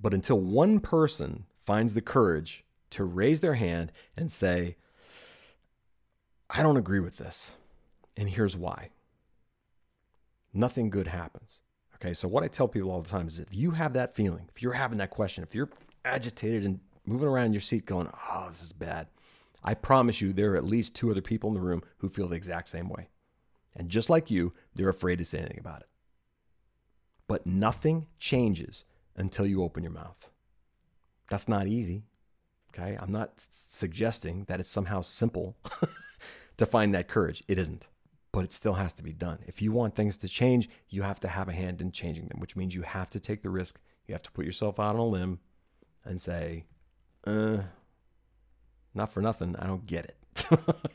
[0.00, 4.76] But until one person finds the courage to raise their hand and say,
[6.54, 7.52] I don't agree with this,
[8.16, 8.90] and here's why,
[10.52, 11.60] nothing good happens.
[11.94, 14.50] Okay, so what I tell people all the time is if you have that feeling,
[14.54, 15.70] if you're having that question, if you're
[16.04, 19.06] agitated and moving around in your seat going, oh, this is bad.
[19.64, 22.28] I promise you, there are at least two other people in the room who feel
[22.28, 23.08] the exact same way.
[23.74, 25.88] And just like you, they're afraid to say anything about it.
[27.28, 28.84] But nothing changes
[29.16, 30.28] until you open your mouth.
[31.30, 32.04] That's not easy.
[32.70, 32.98] Okay.
[33.00, 35.56] I'm not suggesting that it's somehow simple
[36.62, 37.42] to find that courage.
[37.48, 37.88] It isn't,
[38.32, 39.38] but it still has to be done.
[39.46, 42.40] If you want things to change, you have to have a hand in changing them,
[42.40, 43.78] which means you have to take the risk.
[44.06, 45.38] You have to put yourself out on a limb
[46.04, 46.64] and say,
[47.26, 47.58] uh,
[48.94, 49.54] not for nothing.
[49.58, 50.48] I don't get it.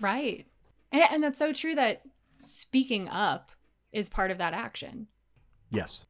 [0.00, 0.46] Right.
[0.92, 2.02] And, and that's so true that
[2.38, 3.50] speaking up
[3.92, 5.08] is part of that action.
[5.70, 6.04] yes.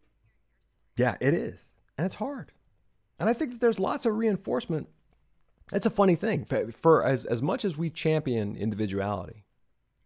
[0.97, 1.65] Yeah, it is.
[1.97, 2.51] And it's hard.
[3.21, 4.89] And I think that there's lots of reinforcement.
[5.73, 6.45] It's a funny thing.
[6.45, 9.45] For, for as, as much as we champion individuality,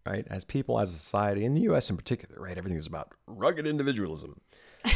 [0.05, 3.13] right, as people, as a society, in the US in particular, right, everything is about
[3.27, 4.41] rugged individualism.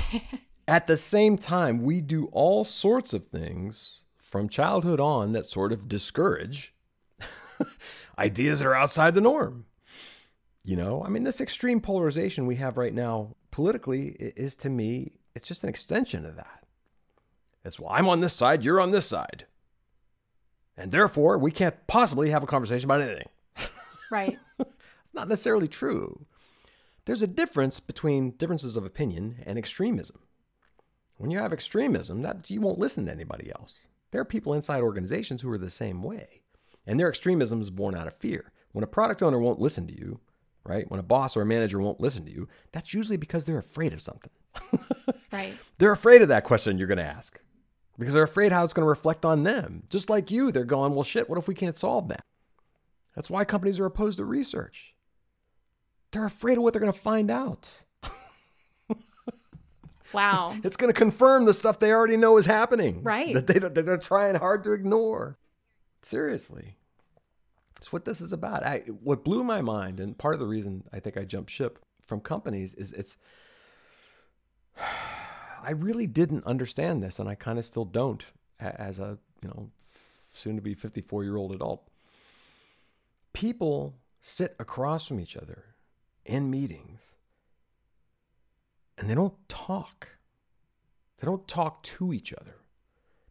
[0.68, 5.72] At the same time, we do all sorts of things from childhood on that sort
[5.72, 6.74] of discourage
[8.18, 9.66] ideas that are outside the norm.
[10.64, 15.12] You know, I mean, this extreme polarization we have right now politically is to me,
[15.36, 16.64] it's just an extension of that.
[17.64, 19.46] It's, well, I'm on this side, you're on this side.
[20.76, 23.28] And therefore, we can't possibly have a conversation about anything.
[24.10, 24.38] Right.
[25.04, 26.26] It's not necessarily true.
[27.04, 30.18] There's a difference between differences of opinion and extremism.
[31.16, 33.86] When you have extremism, that you won't listen to anybody else.
[34.10, 36.42] There are people inside organizations who are the same way.
[36.88, 38.50] And their extremism is born out of fear.
[38.72, 40.18] When a product owner won't listen to you,
[40.64, 40.90] right?
[40.90, 43.92] When a boss or a manager won't listen to you, that's usually because they're afraid
[43.92, 44.32] of something.
[45.32, 45.54] right.
[45.78, 47.38] They're afraid of that question you're going to ask
[47.98, 49.84] because they're afraid how it's going to reflect on them.
[49.88, 52.24] Just like you, they're going, well, shit, what if we can't solve that?
[53.14, 54.94] That's why companies are opposed to research.
[56.12, 57.70] They're afraid of what they're going to find out.
[60.12, 60.56] Wow.
[60.64, 63.02] It's going to confirm the stuff they already know is happening.
[63.02, 63.34] Right.
[63.34, 65.36] That they, they're trying hard to ignore.
[66.02, 66.76] Seriously.
[67.76, 68.64] It's what this is about.
[68.64, 71.78] I, what blew my mind, and part of the reason I think I jumped ship
[72.02, 73.16] from companies is it's,
[75.62, 78.24] I really didn't understand this, and I kind of still don't
[78.60, 79.70] as a, you know,
[80.32, 81.88] soon to be 54 year old adult.
[83.32, 85.64] People sit across from each other
[86.24, 87.14] in meetings
[88.98, 90.08] and they don't talk.
[91.18, 92.56] They don't talk to each other.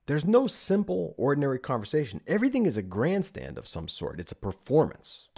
[0.07, 2.21] There's no simple, ordinary conversation.
[2.27, 4.19] Everything is a grandstand of some sort.
[4.19, 5.29] It's a performance,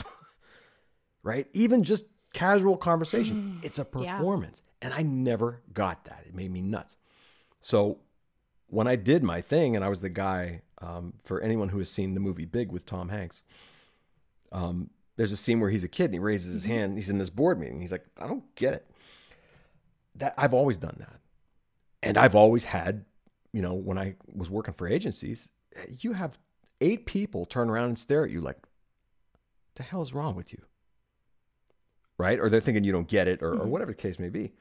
[1.24, 1.48] right?
[1.54, 4.62] Even just casual conversation, it's a performance.
[4.82, 6.24] And I never got that.
[6.28, 6.98] It made me nuts.
[7.60, 8.00] So
[8.68, 11.90] when I did my thing, and I was the guy um, for anyone who has
[11.90, 13.44] seen the movie Big with Tom Hanks,
[14.52, 16.96] um, there's a scene where he's a kid and he raises his hand.
[16.96, 17.82] He's in this board meeting.
[17.82, 18.86] He's like, I don't get it.
[20.16, 21.20] That I've always done that,
[22.02, 23.06] and I've always had,
[23.54, 25.48] you know, when I was working for agencies,
[26.00, 26.40] you have
[26.82, 28.58] eight people turn around and stare at you like,
[29.76, 30.64] "The hell is wrong with you?"
[32.18, 32.40] Right?
[32.40, 33.68] Or they're thinking you don't get it, or, or Mhm.
[33.68, 34.54] whatever the case may be.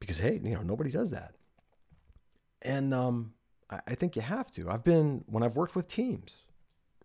[0.00, 1.34] Because hey, you know, nobody does that.
[2.62, 3.34] And um,
[3.70, 4.68] I, I think you have to.
[4.70, 6.36] I've been when I've worked with teams,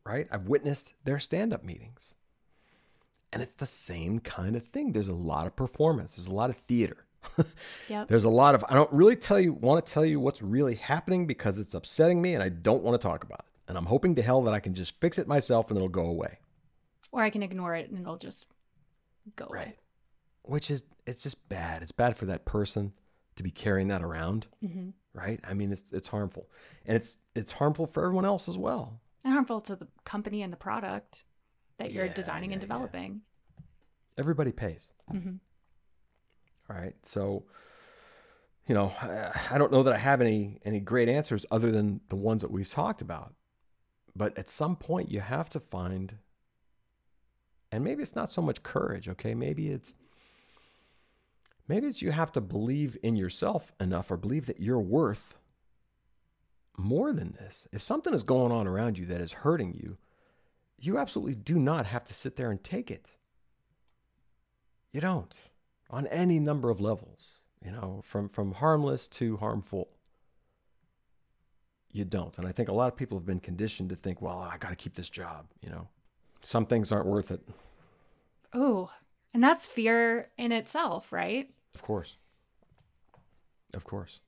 [0.05, 0.27] right?
[0.31, 2.15] I've witnessed their stand-up meetings.
[3.33, 4.91] And it's the same kind of thing.
[4.91, 6.15] There's a lot of performance.
[6.15, 7.05] There's a lot of theater.
[7.87, 8.07] Yep.
[8.07, 10.75] There's a lot of I don't really tell you want to tell you what's really
[10.75, 13.45] happening because it's upsetting me and I don't want to talk about it.
[13.67, 16.05] And I'm hoping to hell that I can just fix it myself and it'll go
[16.05, 16.39] away.
[17.11, 18.47] Or I can ignore it and it'll just
[19.35, 19.57] go away.
[19.57, 19.77] Right.
[20.43, 21.81] Which is it's just bad.
[21.81, 22.93] It's bad for that person
[23.35, 25.39] to be carrying that around, hmm right?
[25.47, 26.47] I mean, it's it's harmful.
[26.85, 28.99] And it's it's harmful for everyone else as well.
[29.23, 31.25] And harmful to the company and the product
[31.77, 32.73] that you're Yeah, designing and yeah, yeah.
[32.73, 33.21] developing.
[34.17, 34.87] Everybody pays.
[35.09, 35.35] hmm
[36.69, 36.95] All right.
[37.03, 37.43] So,
[38.67, 42.01] you know, I, I don't know that I have any any great answers other than
[42.09, 43.33] the ones that we've talked about.
[44.15, 46.15] But at some point, you have to find,
[47.71, 49.07] and maybe it's not so much courage.
[49.07, 49.93] Okay, maybe it's
[51.67, 55.37] maybe it's you have to believe in yourself enough, or believe that you're worth
[56.77, 57.67] more than this.
[57.71, 59.97] If something is going on around you that is hurting you,
[60.79, 63.09] you absolutely do not have to sit there and take it.
[64.91, 65.35] You don't
[65.89, 69.89] on any number of levels, you know, from from harmless to harmful.
[71.93, 72.37] You don't.
[72.37, 74.69] And I think a lot of people have been conditioned to think, well, I got
[74.69, 75.89] to keep this job, you know.
[76.43, 77.41] Some things aren't worth it,
[78.53, 78.89] Oh,
[79.33, 81.49] and that's fear in itself, right?
[81.73, 82.17] of course.
[83.73, 84.19] Of course.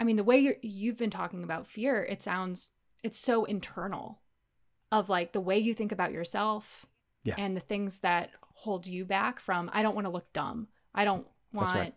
[0.00, 2.72] I mean, the way you're, you've been talking about fear, it sounds
[3.04, 4.20] it's so internal
[4.90, 6.86] of like the way you think about yourself
[7.24, 7.34] Yeah.
[7.38, 10.66] and the things that hold you back from I don't want to look dumb.
[10.94, 11.94] I don't want right.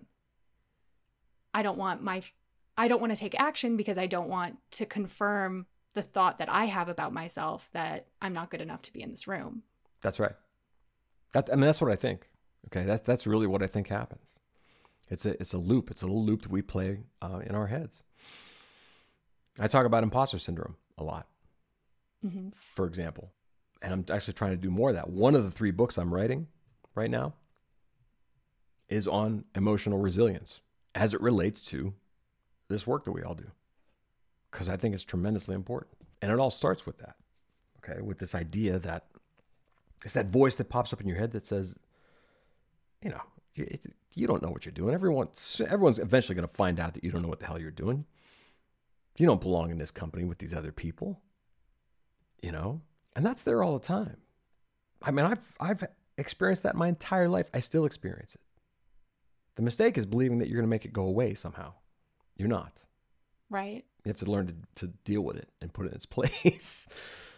[1.54, 2.22] I don't want my
[2.78, 6.50] I don't want to take action because I don't want to confirm the thought that
[6.50, 9.64] I have about myself that I'm not good enough to be in this room.
[10.02, 10.36] That's right.
[11.32, 12.30] That, I mean, that's what I think.
[12.68, 14.38] Okay, that's that's really what I think happens.
[15.10, 15.92] It's a it's a loop.
[15.92, 18.04] It's a little loop that we play uh, in our heads.
[19.60, 21.28] I talk about imposter syndrome a lot,
[22.26, 22.50] mm-hmm.
[22.56, 23.32] for example,
[23.82, 25.10] and I'm actually trying to do more of that.
[25.10, 26.48] One of the three books I'm writing
[26.94, 27.34] right now
[28.90, 30.62] is on emotional resilience
[30.94, 31.94] as it relates to
[32.68, 33.52] this work that we all do,
[34.56, 35.92] because I think it's tremendously important,
[36.22, 37.18] and it all starts with that.
[37.80, 39.04] Okay, with this idea that
[40.06, 41.76] it's that voice that pops up in your head that says,
[43.02, 43.22] you know,
[43.56, 44.94] it, you don't know what you're doing.
[44.94, 47.70] Everyone's everyone's eventually going to find out that you don't know what the hell you're
[47.70, 48.06] doing.
[49.18, 51.22] You don't belong in this company with these other people.
[52.42, 52.82] You know,
[53.14, 54.18] and that's there all the time.
[55.02, 55.84] I mean, I've I've
[56.18, 57.50] experienced that my entire life.
[57.54, 58.42] I still experience it.
[59.56, 61.74] The mistake is believing that you're going to make it go away somehow.
[62.38, 62.82] You're not.
[63.50, 63.84] Right.
[64.06, 66.88] You have to learn to, to deal with it and put it in its place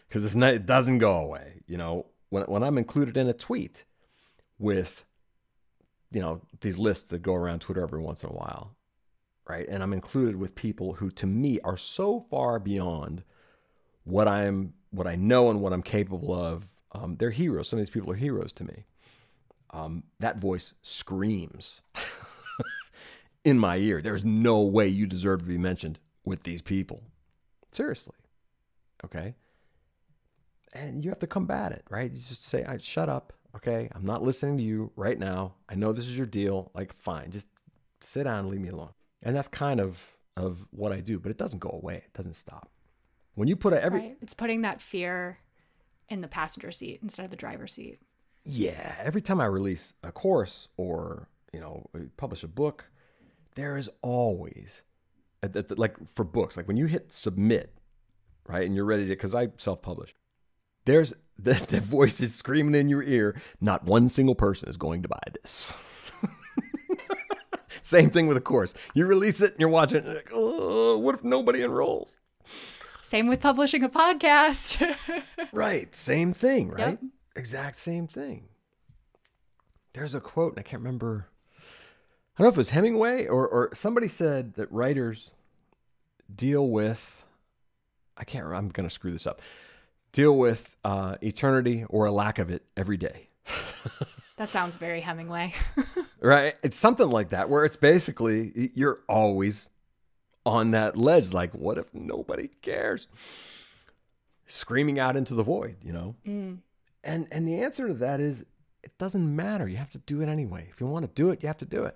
[0.07, 1.61] because it's not, it doesn't go away.
[1.65, 3.85] You know, when, when I'm included in a tweet
[4.59, 5.05] with
[6.11, 8.75] you know, these lists that go around Twitter every once in a while,
[9.47, 9.67] right?
[9.67, 13.23] And I'm included with people who to me are so far beyond
[14.03, 16.65] what I'm what I know and what I'm capable of.
[16.93, 17.67] Um, they're heroes.
[17.67, 18.85] Some of these people are heroes to me.
[19.71, 21.81] Um, that voice screams
[23.43, 24.01] in my ear.
[24.01, 27.01] There's no way you deserve to be mentioned with these people.
[27.71, 28.15] Seriously.
[29.03, 29.35] Okay.
[30.73, 32.11] And you have to combat it, right?
[32.11, 33.33] You just say, I shut up.
[33.55, 35.55] Okay, I'm not listening to you right now.
[35.67, 36.69] I know this is your deal.
[36.75, 37.47] Like, fine, just
[38.01, 38.91] sit down and leave me alone.
[39.23, 39.99] And that's kind of
[40.35, 42.03] of what I do, but it doesn't go away.
[42.05, 42.69] It doesn't stop.
[43.33, 44.17] When you put a, every, right.
[44.21, 45.39] it's putting that fear
[46.09, 47.99] in the passenger seat instead of the driver's seat.
[48.43, 52.85] Yeah, every time I release a course or you know publish a book,
[53.55, 54.83] there is always,
[55.75, 57.73] like for books, like when you hit submit,
[58.47, 60.13] right, and you're ready to, because I self-publish,
[60.85, 63.39] there's the, the voice is screaming in your ear.
[63.61, 65.75] Not one single person is going to buy this.
[67.81, 68.73] Same thing with a course.
[68.93, 70.07] You release it and you're watching it.
[70.07, 72.19] Like, oh, what if nobody enrolls?
[73.01, 74.95] Same with publishing a podcast.
[75.53, 75.93] right.
[75.95, 76.99] Same thing, right?
[77.01, 77.11] Yep.
[77.37, 78.49] Exact same thing.
[79.93, 81.29] There's a quote, and I can't remember.
[82.37, 85.31] I don't know if it was Hemingway or, or somebody said that writers
[86.33, 87.25] deal with,
[88.15, 89.41] I can't remember, I'm going to screw this up
[90.11, 93.29] deal with uh, eternity or a lack of it every day.
[94.37, 95.53] that sounds very Hemingway.
[96.19, 96.55] right?
[96.63, 99.69] It's something like that, where it's basically you're always
[100.43, 101.33] on that ledge.
[101.33, 103.07] Like, what if nobody cares?
[104.47, 106.15] Screaming out into the void, you know?
[106.25, 106.59] Mm.
[107.03, 108.43] And and the answer to that is
[108.81, 109.67] it doesn't matter.
[109.67, 110.67] You have to do it anyway.
[110.71, 111.95] If you want to do it, you have to do it.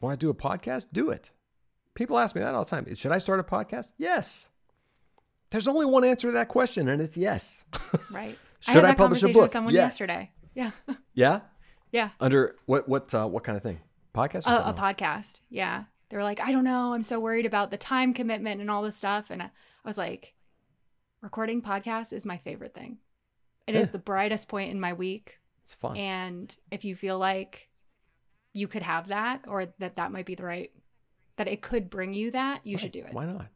[0.00, 0.86] Want to do a podcast?
[0.92, 1.30] Do it.
[1.94, 2.92] People ask me that all the time.
[2.94, 3.92] Should I start a podcast?
[3.98, 4.48] Yes.
[5.50, 7.64] There's only one answer to that question, and it's yes.
[8.10, 8.38] Right.
[8.60, 9.42] Should I, I publish a book?
[9.42, 9.92] With someone yes.
[9.92, 10.30] yesterday.
[10.54, 10.70] Yeah.
[11.14, 11.40] Yeah.
[11.92, 12.10] Yeah.
[12.20, 13.80] Under what what uh, what kind of thing?
[14.14, 14.44] Podcast?
[14.46, 15.40] a podcast.
[15.50, 15.84] Yeah.
[16.08, 16.94] They were like, I don't know.
[16.94, 19.50] I'm so worried about the time commitment and all this stuff, and I, I
[19.84, 20.34] was like,
[21.20, 22.98] recording podcasts is my favorite thing.
[23.66, 23.80] It yeah.
[23.80, 25.38] is the brightest point in my week.
[25.62, 25.96] It's fun.
[25.96, 27.69] And if you feel like
[28.52, 30.70] you could have that, or that that might be the right,
[31.36, 32.80] that it could bring you that, you right.
[32.80, 33.12] should do it.
[33.12, 33.46] Why not?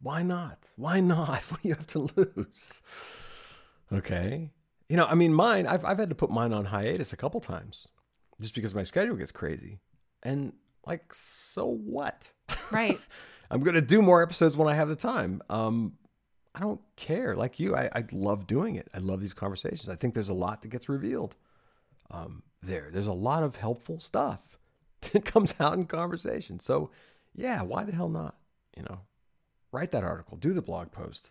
[0.00, 0.68] Why not?
[0.76, 1.42] Why not?
[1.50, 2.82] What do you have to lose?
[3.92, 4.50] Okay.
[4.88, 7.40] You know, I mean, mine, I've, I've had to put mine on hiatus a couple
[7.40, 7.88] times
[8.40, 9.80] just because my schedule gets crazy.
[10.22, 10.52] And
[10.86, 12.32] like, so what?
[12.70, 13.00] Right.
[13.50, 15.42] I'm going to do more episodes when I have the time.
[15.48, 15.94] Um,
[16.54, 17.34] I don't care.
[17.34, 18.88] Like you, I, I love doing it.
[18.94, 19.88] I love these conversations.
[19.88, 21.34] I think there's a lot that gets revealed
[22.10, 22.88] um, there.
[22.92, 24.58] There's a lot of helpful stuff
[25.12, 26.58] that comes out in conversation.
[26.60, 26.90] So,
[27.34, 28.36] yeah, why the hell not?
[28.76, 29.00] You know,
[29.72, 31.30] write that article, do the blog post,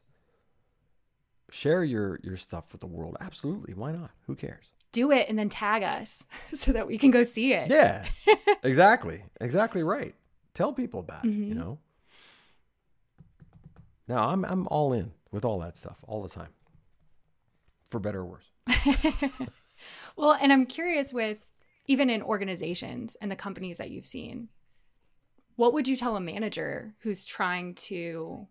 [1.49, 3.17] share your your stuff with the world.
[3.19, 4.11] Absolutely, why not?
[4.27, 4.73] Who cares?
[4.91, 7.69] Do it and then tag us so that we can go see it.
[7.69, 8.05] Yeah,
[8.63, 10.15] exactly, exactly right.
[10.53, 11.43] Tell people about mm-hmm.
[11.43, 11.45] it.
[11.45, 11.59] You mm-hmm.
[11.59, 11.79] know.
[14.07, 16.49] Now I'm I'm all in with all that stuff all the time,
[17.89, 18.51] for better or worse.
[20.17, 21.37] Well, and I'm curious with
[21.85, 24.49] even in organizations and the companies that you've seen
[25.57, 28.47] what would you tell a manager who's trying to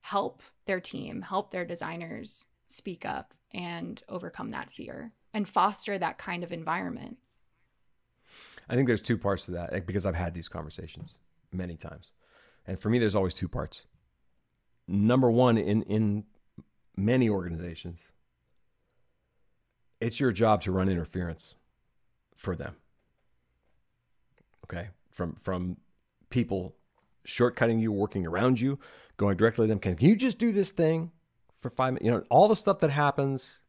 [0.00, 6.16] help their team, help their designers speak up and overcome that fear and foster that
[6.16, 7.18] kind of environment?
[8.70, 11.18] I think there's two parts to that because I've had these conversations
[11.52, 12.12] many times.
[12.66, 13.84] And for me, there's always two parts.
[14.86, 16.24] Number one, in, in
[16.96, 18.12] many organizations,
[20.00, 21.54] it's your job to run interference
[22.36, 22.76] for them.
[24.64, 24.88] Okay.
[25.10, 25.76] From, from
[26.30, 26.76] people
[27.26, 28.78] shortcutting you, working around you,
[29.16, 29.78] going directly to them.
[29.78, 31.10] Can, can you just do this thing
[31.60, 32.04] for five minutes?
[32.04, 33.60] You know, all the stuff that happens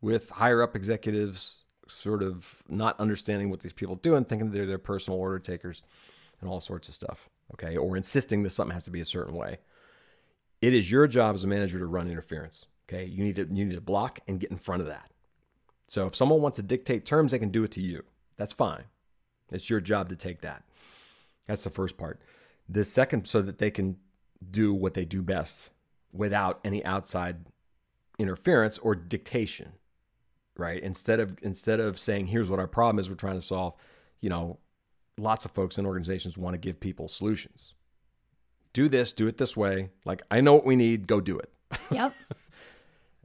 [0.00, 4.66] with higher up executives sort of not understanding what these people do and thinking they're
[4.66, 5.82] their personal order takers
[6.40, 7.28] and all sorts of stuff.
[7.54, 7.76] Okay.
[7.76, 9.58] Or insisting that something has to be a certain way.
[10.60, 12.66] It is your job as a manager to run interference.
[12.88, 13.04] Okay.
[13.04, 15.10] You need to you need to block and get in front of that.
[15.88, 18.04] So if someone wants to dictate terms, they can do it to you.
[18.36, 18.84] That's fine.
[19.50, 20.62] It's your job to take that.
[21.46, 22.20] That's the first part.
[22.68, 23.96] The second, so that they can
[24.50, 25.70] do what they do best
[26.12, 27.36] without any outside
[28.18, 29.72] interference or dictation
[30.56, 33.74] right instead of instead of saying here's what our problem is we're trying to solve
[34.20, 34.58] you know
[35.16, 37.74] lots of folks and organizations want to give people solutions
[38.72, 41.52] do this do it this way like i know what we need go do it
[41.92, 42.14] Yep.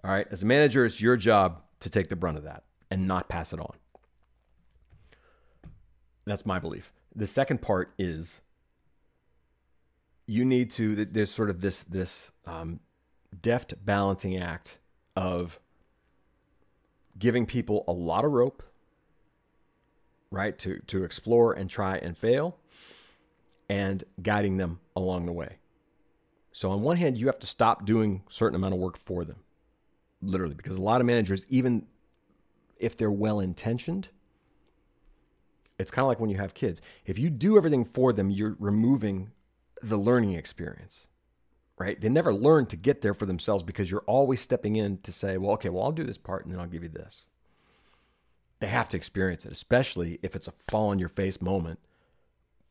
[0.03, 3.07] all right as a manager it's your job to take the brunt of that and
[3.07, 3.75] not pass it on.
[6.25, 6.93] That's my belief.
[7.13, 8.41] The second part is
[10.25, 12.79] you need to there's sort of this this um,
[13.41, 14.77] deft balancing act
[15.15, 15.59] of
[17.19, 18.63] giving people a lot of rope
[20.31, 22.57] right to to explore and try and fail
[23.69, 25.57] and guiding them along the way.
[26.53, 29.43] So on one hand you have to stop doing certain amount of work for them
[30.24, 31.86] literally because a lot of managers even
[32.78, 34.09] if they're well intentioned
[35.80, 38.55] it's kind of like when you have kids if you do everything for them you're
[38.59, 39.32] removing
[39.82, 41.07] the learning experience
[41.78, 41.99] right?
[41.99, 45.38] They never learn to get there for themselves because you're always stepping in to say,
[45.38, 47.28] well, okay, well, I'll do this part and then I'll give you this.
[48.59, 51.80] They have to experience it, especially if it's a fall on your face moment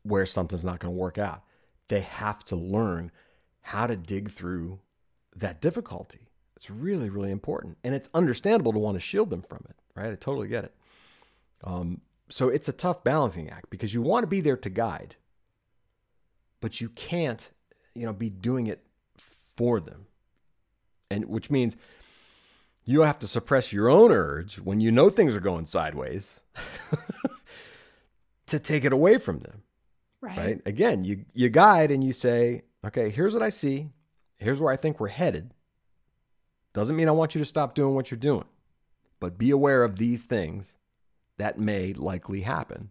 [0.03, 1.43] where something's not going to work out.
[1.89, 3.11] They have to learn
[3.61, 4.79] how to dig through
[5.35, 6.22] that difficulty.
[6.63, 7.77] It's really, really important.
[7.83, 10.13] And it's understandable to want to shield them from it, right?
[10.13, 10.73] I totally get it.
[11.61, 11.99] Um,
[12.29, 15.17] so it's a tough balancing act because you want to be there to guide,
[16.61, 17.49] but you can't,
[17.93, 18.81] you know, be doing it
[19.57, 20.05] for them.
[21.11, 21.75] And which means
[22.85, 26.39] you have to suppress your own urge when you know things are going sideways
[28.45, 29.63] to take it away from them.
[30.21, 30.37] Right.
[30.37, 30.61] Right.
[30.65, 33.89] Again, you you guide and you say, okay, here's what I see.
[34.37, 35.51] Here's where I think we're headed.
[36.73, 38.45] Doesn't mean I want you to stop doing what you're doing,
[39.19, 40.75] but be aware of these things
[41.37, 42.89] that may likely happen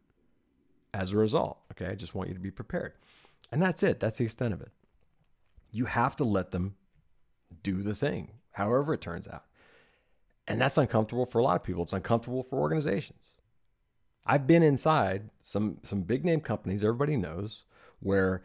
[0.94, 1.58] as a result.
[1.72, 1.86] Okay.
[1.86, 2.92] I just want you to be prepared.
[3.50, 4.00] And that's it.
[4.00, 4.70] That's the extent of it.
[5.70, 6.76] You have to let them
[7.62, 9.44] do the thing, however it turns out.
[10.46, 11.82] And that's uncomfortable for a lot of people.
[11.82, 13.34] It's uncomfortable for organizations.
[14.26, 17.64] I've been inside some some big name companies everybody knows
[18.00, 18.42] where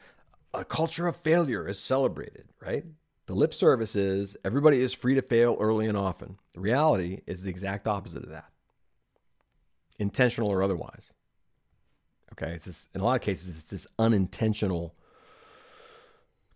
[0.54, 2.86] a culture of failure is celebrated, right?
[3.28, 6.38] The lip service is everybody is free to fail early and often.
[6.54, 8.50] The reality is the exact opposite of that.
[10.00, 11.12] Intentional or otherwise.
[12.34, 14.96] Okay, it's this, in a lot of cases it's this unintentional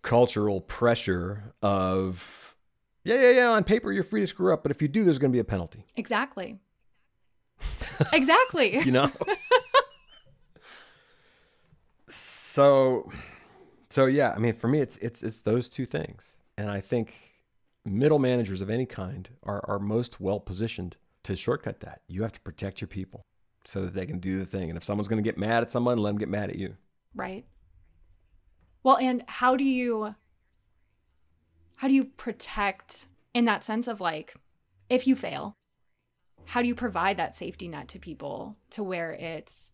[0.01, 2.55] cultural pressure of
[3.03, 5.19] yeah, yeah, yeah, on paper you're free to screw up, but if you do there's
[5.19, 5.83] going to be a penalty.
[5.97, 6.59] Exactly.
[8.13, 8.79] exactly.
[8.79, 9.11] you know
[12.07, 13.11] so
[13.89, 17.13] so yeah i mean for me it's it's it's those two things and i think
[17.85, 22.31] middle managers of any kind are are most well positioned to shortcut that you have
[22.31, 23.21] to protect your people
[23.65, 25.69] so that they can do the thing and if someone's going to get mad at
[25.69, 26.75] someone let them get mad at you
[27.13, 27.45] Right.
[28.83, 30.15] Well, and how do you
[31.75, 34.33] how do you protect in that sense of like
[34.89, 35.55] if you fail,
[36.45, 39.71] how do you provide that safety net to people to where it's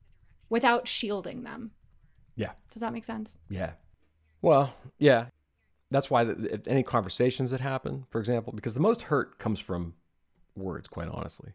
[0.49, 1.71] without shielding them?
[2.35, 3.37] yeah Does that make sense?
[3.49, 3.71] yeah
[4.41, 5.25] well yeah
[5.91, 9.59] that's why the, if any conversations that happen for example because the most hurt comes
[9.59, 9.93] from
[10.55, 11.53] words quite honestly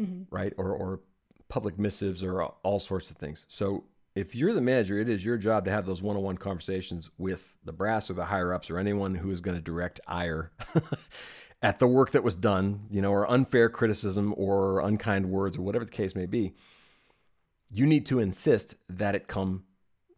[0.00, 0.34] Mm-hmm.
[0.34, 0.52] right?
[0.58, 1.00] Or or
[1.48, 3.46] public missives or all sorts of things.
[3.48, 3.84] So
[4.14, 7.72] if you're the manager, it is your job to have those one-on-one conversations with the
[7.72, 10.50] brass or the higher ups or anyone who is going to direct ire
[11.62, 15.62] at the work that was done, you know, or unfair criticism or unkind words or
[15.62, 16.54] whatever the case may be.
[17.70, 19.64] You need to insist that it come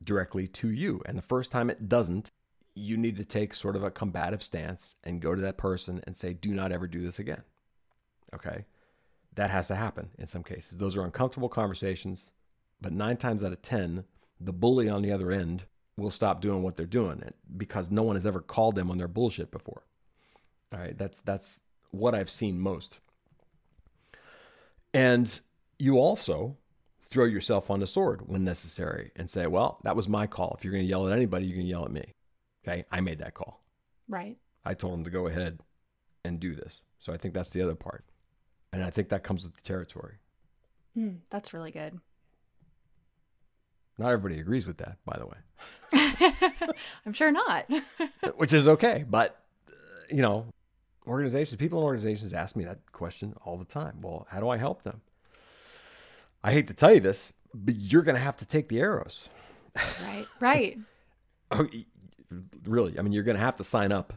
[0.03, 1.03] directly to you.
[1.07, 2.33] And the first time it doesn't,
[2.79, 6.17] you need to take sort of a combative stance and go to that person and
[6.17, 7.43] say, "Do not ever do this again."
[8.35, 8.65] Okay?
[9.39, 10.79] that has to happen in some cases.
[10.79, 12.33] Those are uncomfortable conversations,
[12.81, 14.05] but nine times out of 10,
[14.41, 15.65] the bully on the other end
[15.97, 17.23] will stop doing what they're doing
[17.57, 19.85] because no one has ever called them on their bullshit before.
[20.73, 21.63] All right, that's that's
[21.93, 22.99] what I've seen most.
[24.93, 25.41] And
[25.79, 26.57] you also
[27.01, 30.55] throw yourself on the sword when necessary and say, "Well, that was my call.
[30.59, 32.15] If you're going to yell at anybody, you're going to yell at me."
[32.69, 32.85] Okay?
[32.91, 33.63] I made that call.
[34.09, 34.37] Right.
[34.65, 35.61] I told him to go ahead
[36.25, 36.83] and do this.
[36.99, 38.05] So I think that's the other part.
[38.73, 40.17] And I think that comes with the territory.
[40.95, 41.99] Hmm, that's really good.
[43.97, 45.39] Not everybody agrees with that, by the way,
[47.07, 47.69] I'm sure not.
[48.37, 49.05] which is okay.
[49.09, 49.73] But, uh,
[50.09, 50.47] you know,
[51.05, 54.01] organizations, people in organizations ask me that question all the time.
[54.01, 55.01] Well, how do I help them?
[56.45, 59.29] I hate to tell you this, but you're going to have to take the arrows.
[60.01, 60.27] Right.
[60.39, 60.79] Right.
[62.65, 62.99] really?
[62.99, 64.13] I mean, you're going to have to sign up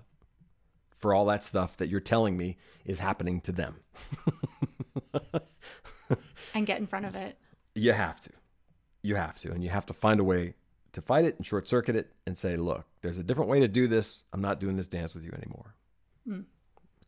[0.98, 3.76] for all that stuff that you're telling me is happening to them.
[6.54, 7.38] and get in front of it.
[7.74, 8.30] You have to.
[9.02, 9.52] You have to.
[9.52, 10.54] And you have to find a way
[10.94, 13.68] to fight it and short circuit it and say, look, there's a different way to
[13.68, 14.26] do this.
[14.32, 15.76] I'm not doing this dance with you anymore.
[16.28, 16.46] Mm.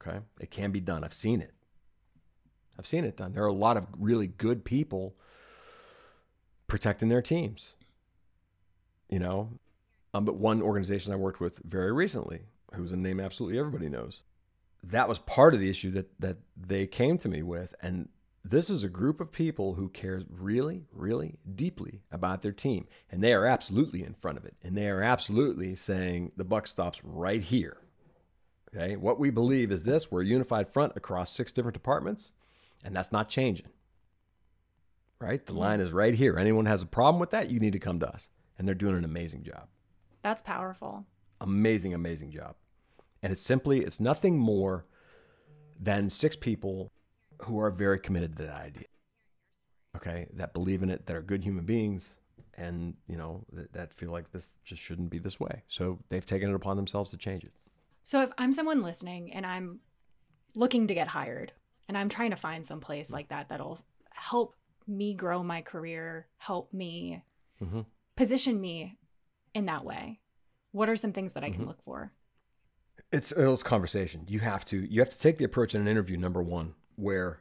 [0.01, 0.19] Okay.
[0.39, 1.03] It can be done.
[1.03, 1.53] I've seen it.
[2.77, 3.33] I've seen it done.
[3.33, 5.15] There are a lot of really good people
[6.67, 7.75] protecting their teams.
[9.09, 9.59] You know,
[10.13, 12.41] um, but one organization I worked with very recently,
[12.73, 14.23] who's a name absolutely everybody knows,
[14.83, 18.09] that was part of the issue that that they came to me with, and
[18.45, 23.23] this is a group of people who cares really, really deeply about their team, and
[23.23, 27.03] they are absolutely in front of it, and they are absolutely saying the buck stops
[27.05, 27.77] right here.
[28.75, 32.31] Okay, what we believe is this: we're a unified front across six different departments,
[32.83, 33.69] and that's not changing.
[35.19, 36.37] Right, the line is right here.
[36.37, 38.97] Anyone has a problem with that, you need to come to us, and they're doing
[38.97, 39.69] an amazing job.
[40.23, 41.05] That's powerful.
[41.41, 42.55] Amazing, amazing job.
[43.21, 44.85] And it's simply, it's nothing more
[45.79, 46.91] than six people
[47.41, 48.85] who are very committed to that idea.
[49.95, 52.17] Okay, that believe in it, that are good human beings,
[52.55, 55.63] and you know that, that feel like this just shouldn't be this way.
[55.67, 57.53] So they've taken it upon themselves to change it.
[58.03, 59.79] So if I'm someone listening and I'm
[60.55, 61.51] looking to get hired,
[61.87, 63.79] and I'm trying to find some place like that that'll
[64.11, 64.55] help
[64.87, 67.21] me grow my career, help me
[67.61, 67.81] mm-hmm.
[68.15, 68.97] position me
[69.53, 70.19] in that way,
[70.71, 71.69] what are some things that I can mm-hmm.
[71.69, 72.11] look for?
[73.11, 74.25] It's it's conversation.
[74.27, 76.17] You have to you have to take the approach in an interview.
[76.17, 77.39] Number one, where,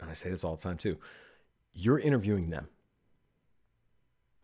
[0.00, 0.98] and I say this all the time too,
[1.72, 2.68] you're interviewing them.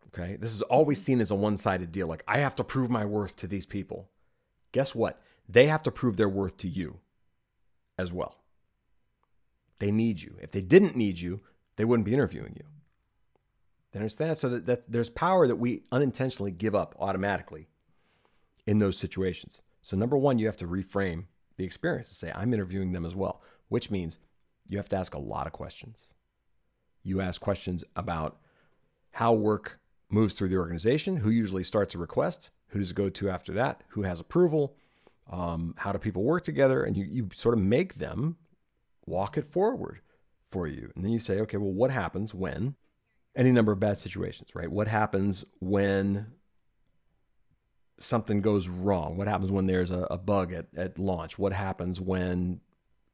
[0.08, 2.06] Okay, this is always seen as a one-sided deal.
[2.06, 4.08] Like I have to prove my worth to these people.
[4.72, 5.20] Guess what?
[5.48, 6.98] They have to prove their worth to you,
[7.98, 8.38] as well.
[9.78, 10.36] They need you.
[10.40, 11.40] If they didn't need you,
[11.76, 12.64] they wouldn't be interviewing you.
[13.92, 14.36] They understand?
[14.38, 17.68] So that, that there's power that we unintentionally give up automatically
[18.66, 19.62] in those situations.
[19.82, 21.24] So, number one, you have to reframe
[21.56, 24.18] the experience and say, I'm interviewing them as well, which means
[24.68, 26.08] you have to ask a lot of questions.
[27.02, 28.38] You ask questions about
[29.12, 29.78] how work
[30.10, 33.52] moves through the organization, who usually starts a request, who does it go to after
[33.52, 34.76] that, who has approval,
[35.30, 38.36] um, how do people work together, and you, you sort of make them
[39.06, 40.00] walk it forward
[40.50, 40.90] for you.
[40.94, 42.74] And then you say, okay, well, what happens when
[43.36, 44.70] any number of bad situations, right?
[44.70, 46.26] What happens when
[48.00, 49.16] something goes wrong?
[49.16, 51.38] What happens when there's a, a bug at, at launch?
[51.38, 52.60] What happens when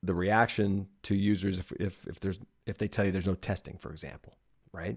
[0.02, 3.76] the reaction to users if, if, if there's if they tell you there's no testing,
[3.76, 4.36] for example,
[4.72, 4.96] right?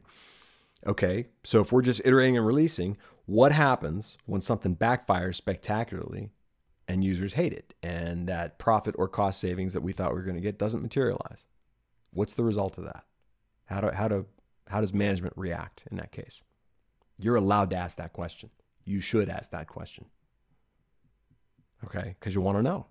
[0.86, 6.30] Okay, so if we're just iterating and releasing, what happens when something backfires spectacularly
[6.88, 10.26] and users hate it and that profit or cost savings that we thought we were
[10.26, 11.46] going to get doesn't materialize?
[12.12, 13.04] What's the result of that?
[13.66, 14.28] How do how do
[14.68, 16.42] how does management react in that case?
[17.18, 18.50] You're allowed to ask that question.
[18.84, 20.06] You should ask that question.
[21.86, 22.16] Okay?
[22.20, 22.88] Because you want to know.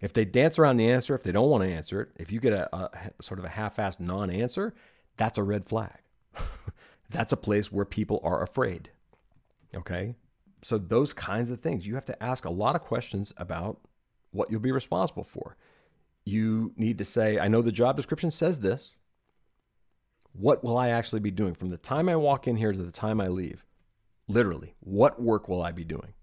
[0.00, 2.40] If they dance around the answer, if they don't want to answer it, if you
[2.40, 4.74] get a, a sort of a half assed non answer,
[5.16, 5.98] that's a red flag.
[7.10, 8.90] that's a place where people are afraid.
[9.74, 10.14] Okay?
[10.62, 13.80] So, those kinds of things, you have to ask a lot of questions about
[14.30, 15.56] what you'll be responsible for.
[16.24, 18.96] You need to say, I know the job description says this.
[20.32, 22.92] What will I actually be doing from the time I walk in here to the
[22.92, 23.64] time I leave?
[24.28, 26.14] Literally, what work will I be doing?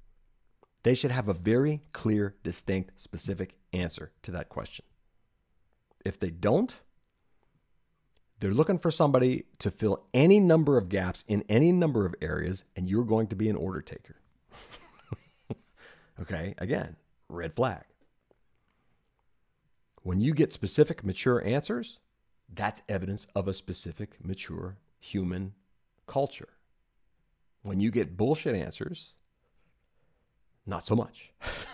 [0.83, 4.85] They should have a very clear, distinct, specific answer to that question.
[6.05, 6.79] If they don't,
[8.39, 12.63] they're looking for somebody to fill any number of gaps in any number of areas,
[12.75, 14.15] and you're going to be an order taker.
[16.21, 16.95] okay, again,
[17.27, 17.83] red flag.
[20.03, 21.99] When you get specific, mature answers,
[22.53, 25.53] that's evidence of a specific, mature human
[26.05, 26.49] culture.
[27.63, 29.13] When you get bullshit answers,
[30.65, 31.31] not so much.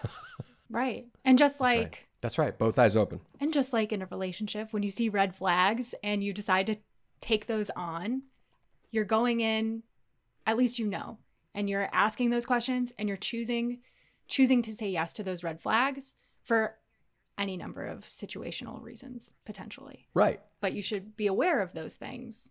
[0.69, 1.05] right.
[1.23, 2.07] And just like That's right.
[2.21, 2.57] That's right.
[2.57, 3.19] Both eyes open.
[3.39, 6.77] And just like in a relationship, when you see red flags and you decide to
[7.21, 8.23] take those on,
[8.91, 9.83] you're going in,
[10.45, 11.17] at least you know,
[11.53, 13.79] and you're asking those questions and you're choosing
[14.27, 16.75] choosing to say yes to those red flags for
[17.37, 20.07] any number of situational reasons potentially.
[20.13, 20.39] Right.
[20.61, 22.49] But you should be aware of those things.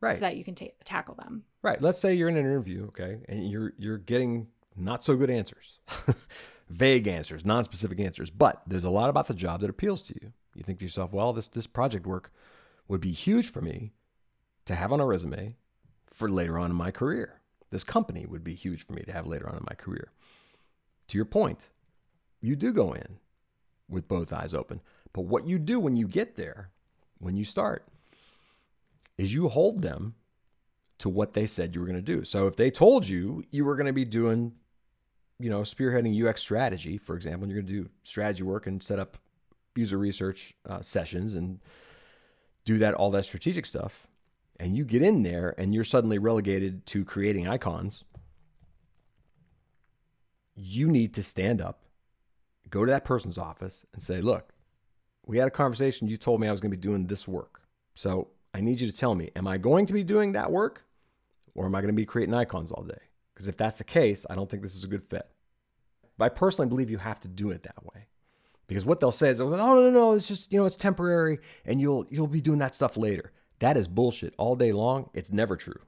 [0.00, 0.14] Right.
[0.14, 1.44] So that you can ta- tackle them.
[1.62, 1.80] Right.
[1.80, 5.78] Let's say you're in an interview, okay, and you're you're getting not so good answers.
[6.68, 10.32] Vague answers, non-specific answers, but there's a lot about the job that appeals to you.
[10.54, 12.32] You think to yourself, well, this this project work
[12.88, 13.92] would be huge for me
[14.66, 15.56] to have on a resume
[16.12, 17.40] for later on in my career.
[17.70, 20.12] This company would be huge for me to have later on in my career.
[21.08, 21.68] To your point,
[22.40, 23.18] you do go in
[23.88, 24.80] with both eyes open.
[25.12, 26.70] But what you do when you get there,
[27.18, 27.86] when you start,
[29.16, 30.14] is you hold them
[30.98, 32.24] to what they said you were going to do.
[32.24, 34.52] So if they told you you were going to be doing,
[35.38, 38.82] you know, spearheading UX strategy, for example, and you're going to do strategy work and
[38.82, 39.18] set up
[39.76, 41.60] user research uh, sessions and
[42.64, 44.06] do that all that strategic stuff,
[44.58, 48.04] and you get in there and you're suddenly relegated to creating icons,
[50.54, 51.83] you need to stand up,
[52.74, 54.52] go to that person's office, and say, "Look,
[55.26, 56.08] we had a conversation.
[56.08, 57.62] You told me I was going to be doing this work,
[57.94, 60.84] so." I need you to tell me, am I going to be doing that work
[61.56, 63.00] or am I going to be creating icons all day?
[63.34, 65.28] Because if that's the case, I don't think this is a good fit.
[66.16, 68.06] But I personally believe you have to do it that way.
[68.68, 71.40] Because what they'll say is, oh no, no, no, it's just, you know, it's temporary
[71.66, 73.32] and you'll you'll be doing that stuff later.
[73.58, 75.10] That is bullshit all day long.
[75.14, 75.80] It's never true.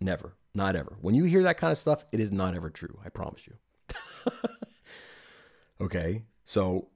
[0.00, 0.36] Never.
[0.54, 0.96] Not ever.
[1.00, 2.98] When you hear that kind of stuff, it is not ever true.
[3.04, 3.54] I promise you.
[5.80, 6.22] okay.
[6.52, 6.88] So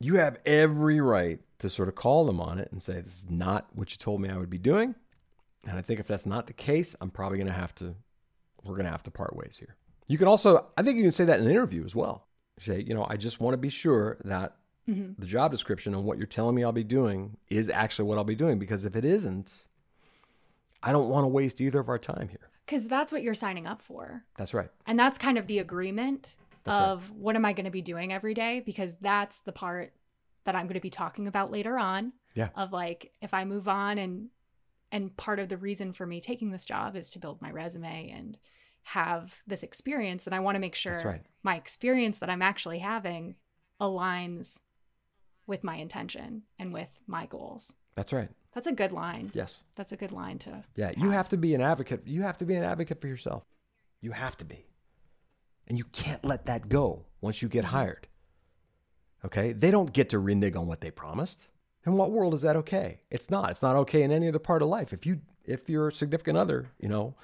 [0.00, 3.30] you have every right to sort of call them on it and say, this is
[3.30, 4.94] not what you told me I would be doing.
[5.66, 7.94] And I think if that's not the case, I'm probably going to have to,
[8.64, 9.76] we're going to have to part ways here.
[10.08, 12.26] You can also, I think you can say that in an interview as well.
[12.58, 14.56] Say, you know, I just want to be sure that
[14.86, 15.12] mm-hmm.
[15.18, 18.24] the job description and what you're telling me I'll be doing is actually what I'll
[18.24, 18.58] be doing.
[18.58, 19.54] Because if it isn't,
[20.82, 22.50] I don't want to waste either of our time here.
[22.66, 24.24] Because that's what you're signing up for.
[24.36, 24.68] That's right.
[24.86, 26.36] And that's kind of the agreement
[26.68, 27.18] of right.
[27.18, 28.62] what am I going to be doing every day?
[28.64, 29.92] Because that's the part
[30.44, 32.12] that I'm going to be talking about later on.
[32.34, 32.48] Yeah.
[32.54, 34.28] Of like, if I move on and
[34.90, 38.10] and part of the reason for me taking this job is to build my resume
[38.10, 38.38] and
[38.84, 41.22] have this experience and i want to make sure right.
[41.42, 43.34] my experience that i'm actually having
[43.80, 44.60] aligns
[45.46, 49.92] with my intention and with my goals that's right that's a good line yes that's
[49.92, 50.98] a good line to yeah have.
[50.98, 53.44] you have to be an advocate you have to be an advocate for yourself
[54.00, 54.64] you have to be
[55.68, 57.76] and you can't let that go once you get mm-hmm.
[57.76, 58.08] hired
[59.24, 61.48] okay they don't get to renege on what they promised
[61.88, 63.00] in what world is that okay?
[63.10, 63.50] It's not.
[63.50, 64.92] It's not okay in any other part of life.
[64.92, 67.14] If you if your significant other, you know,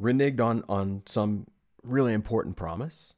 [0.00, 1.46] reneged on on some
[1.82, 3.14] really important promise,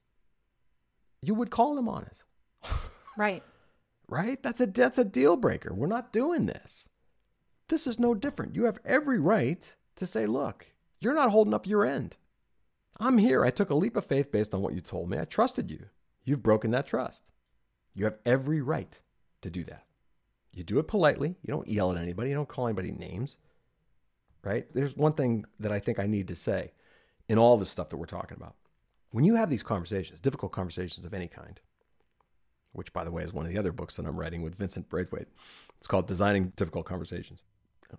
[1.23, 2.71] you would call them on it.
[3.17, 3.43] Right.
[4.09, 4.43] right?
[4.43, 5.75] That's a that's a deal breaker.
[5.75, 6.89] We're not doing this.
[7.69, 8.57] This is no different.
[8.57, 10.67] You have every right to say, "Look,
[11.01, 12.17] you're not holding up your end.
[13.01, 13.44] I'm here.
[13.44, 15.18] I took a leap of faith based on what you told me.
[15.18, 15.86] I trusted you.
[16.24, 17.30] You've broken that trust.
[17.94, 19.01] You have every right
[19.42, 19.84] to do that.
[20.53, 21.36] You do it politely.
[21.42, 22.30] You don't yell at anybody.
[22.30, 23.38] You don't call anybody names.
[24.42, 24.66] Right?
[24.72, 26.72] There's one thing that I think I need to say
[27.28, 28.55] in all this stuff that we're talking about.
[29.12, 31.61] When you have these conversations, difficult conversations of any kind,
[32.72, 34.88] which by the way is one of the other books that I'm writing with Vincent
[34.88, 35.26] Brathwaite.
[35.78, 37.42] It's called Designing Difficult Conversations.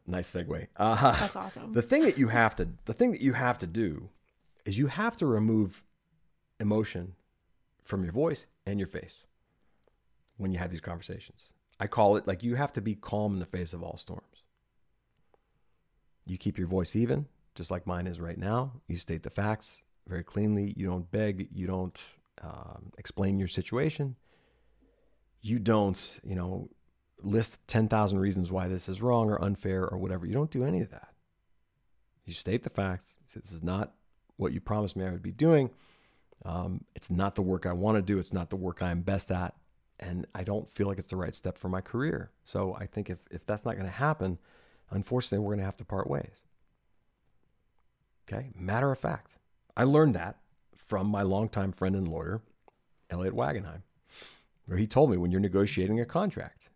[0.07, 0.67] Nice segue.
[0.77, 1.73] Uh, That's awesome.
[1.73, 4.09] The thing that you have to the thing that you have to do
[4.65, 5.83] is you have to remove
[6.59, 7.13] emotion
[7.83, 9.25] from your voice and your face
[10.37, 11.49] when you have these conversations.
[11.79, 14.43] I call it like you have to be calm in the face of all storms.
[16.25, 18.73] You keep your voice even, just like mine is right now.
[18.87, 20.73] You state the facts very cleanly.
[20.77, 21.49] You don't beg.
[21.51, 22.01] You don't
[22.43, 24.15] um, explain your situation.
[25.41, 26.69] You don't, you know,
[27.23, 30.25] list 10,000 reasons why this is wrong or unfair or whatever.
[30.25, 31.09] You don't do any of that.
[32.25, 33.15] You state the facts.
[33.19, 33.93] You say, this is not
[34.41, 35.69] what you promised me I would be doing.
[36.43, 38.19] Um, it's not the work I want to do.
[38.19, 39.53] It's not the work I'm best at
[40.01, 42.31] and I don't feel like it's the right step for my career.
[42.43, 44.39] So I think if, if that's not going to happen,
[44.89, 46.45] unfortunately, we're going to have to part ways.
[48.27, 49.35] Okay, matter of fact,
[49.77, 50.37] I learned that
[50.75, 52.41] from my longtime friend and lawyer,
[53.09, 53.83] Elliot Wagenheim,
[54.65, 56.69] where he told me when you're negotiating a contract,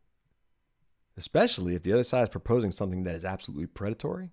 [1.18, 4.32] especially if the other side is proposing something that is absolutely predatory,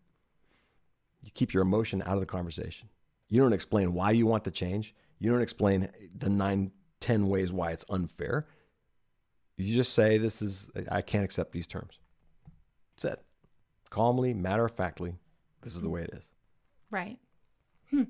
[1.22, 2.88] you keep your emotion out of the conversation.
[3.32, 4.94] You don't explain why you want the change.
[5.18, 6.70] You don't explain the nine,
[7.00, 8.46] ten ways why it's unfair.
[9.56, 11.98] You just say, This is, I can't accept these terms.
[12.90, 13.24] That's it.
[13.88, 15.14] Calmly, matter of factly,
[15.62, 16.30] this is the way it is.
[16.90, 17.16] Right.
[17.88, 18.02] Hmm.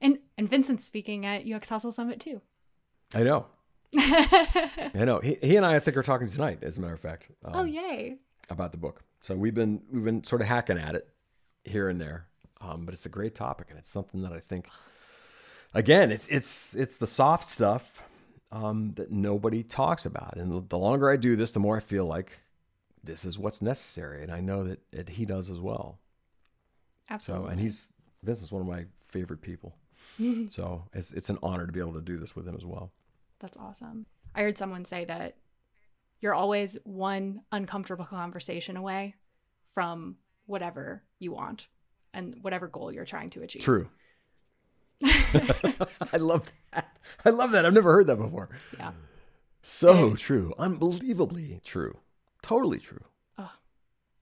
[0.00, 2.40] And and Vincent's speaking at UX Hustle Summit too.
[3.14, 3.44] I know.
[3.94, 5.20] I know.
[5.20, 7.30] He, he and I, I think, are talking tonight, as a matter of fact.
[7.44, 8.16] Um, oh, yay.
[8.48, 9.02] About the book.
[9.20, 11.10] So we've been we've been sort of hacking at it
[11.64, 12.26] here and there.
[12.64, 14.66] Um, but it's a great topic and it's something that I think
[15.74, 18.02] again, it's it's it's the soft stuff
[18.52, 20.36] um, that nobody talks about.
[20.36, 22.38] And the longer I do this, the more I feel like
[23.02, 24.22] this is what's necessary.
[24.22, 25.98] And I know that, that he does as well.
[27.10, 27.46] Absolutely.
[27.46, 27.92] So, and he's,
[28.22, 29.76] Vince is one of my favorite people.
[30.48, 32.92] so it's, it's an honor to be able to do this with him as well.
[33.40, 34.06] That's awesome.
[34.34, 35.36] I heard someone say that
[36.20, 39.16] you're always one uncomfortable conversation away
[39.74, 41.66] from whatever you want
[42.14, 43.62] and whatever goal you're trying to achieve.
[43.62, 43.88] True.
[45.04, 46.96] I love that.
[47.24, 47.66] I love that.
[47.66, 48.48] I've never heard that before.
[48.78, 48.92] Yeah.
[49.62, 50.54] So true.
[50.58, 51.98] Unbelievably true.
[52.42, 53.04] Totally true.
[53.38, 53.50] Oh.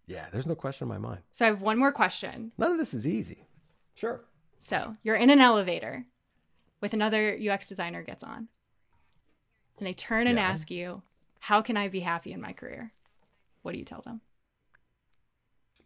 [0.07, 1.21] Yeah, there's no question in my mind.
[1.33, 2.53] So I have one more question.
[2.59, 3.47] None of this is easy.
[3.95, 4.25] Sure.
[4.59, 6.07] So you're in an elevator
[6.81, 8.49] with another UX designer gets on.
[9.79, 10.49] And they turn and Yeah.
[10.49, 11.03] ask you,
[11.41, 12.93] How can I be happy in my career?
[13.63, 14.21] What do you tell them?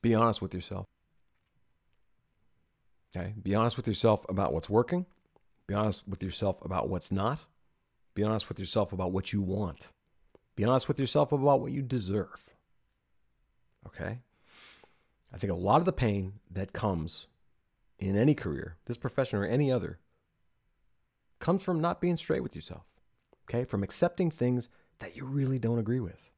[0.03, 0.85] Be honest with yourself.
[3.15, 3.35] Okay.
[3.43, 5.07] Be honest with yourself about what's working.
[5.67, 7.41] Be honest with yourself about what's not.
[8.15, 9.89] Be honest with yourself about what you want.
[10.55, 12.51] Be honest with yourself about what you deserve.
[13.87, 14.21] Okay.
[15.33, 17.27] I think a lot of the pain that comes
[17.99, 19.99] in any career, this profession or any other,
[21.41, 22.85] comes from not being straight with yourself.
[23.49, 23.65] Okay.
[23.65, 26.31] From accepting things that you really don't agree with.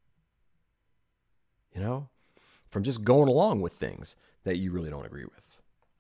[1.75, 2.09] You know,
[2.71, 5.48] from just going along with things that you really don't agree with,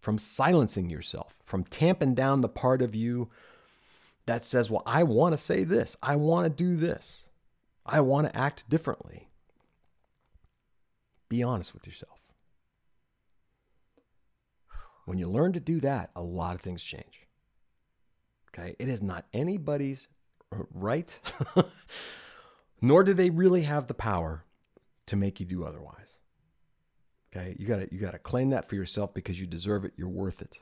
[0.08, 3.28] from silencing yourself, from tamping down the part of you
[4.24, 7.28] that says, Well, I want to say this, I want to do this,
[7.84, 9.28] I want to act differently.
[11.28, 12.18] Be honest with yourself.
[15.04, 17.26] When you learn to do that, a lot of things change.
[18.48, 18.76] Okay?
[18.78, 20.08] It is not anybody's
[20.72, 21.18] right,
[22.80, 24.46] nor do they really have the power
[25.04, 26.07] to make you do otherwise.
[27.38, 29.92] Okay, you gotta you gotta claim that for yourself because you deserve it.
[29.96, 30.58] You're worth it.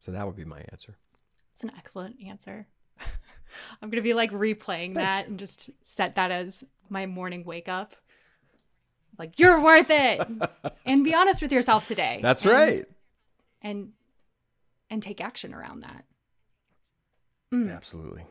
[0.00, 0.96] So that would be my answer.
[1.52, 2.66] It's an excellent answer.
[3.82, 7.68] I'm going to be like replaying that and just set that as my morning wake
[7.68, 7.94] up.
[9.18, 10.26] Like, you're worth it.
[10.86, 12.20] and be honest with yourself today.
[12.22, 12.84] That's And- right.
[13.62, 13.92] And
[14.88, 16.04] and take action around that.
[17.52, 17.74] Mm.
[17.76, 18.24] Absolutely.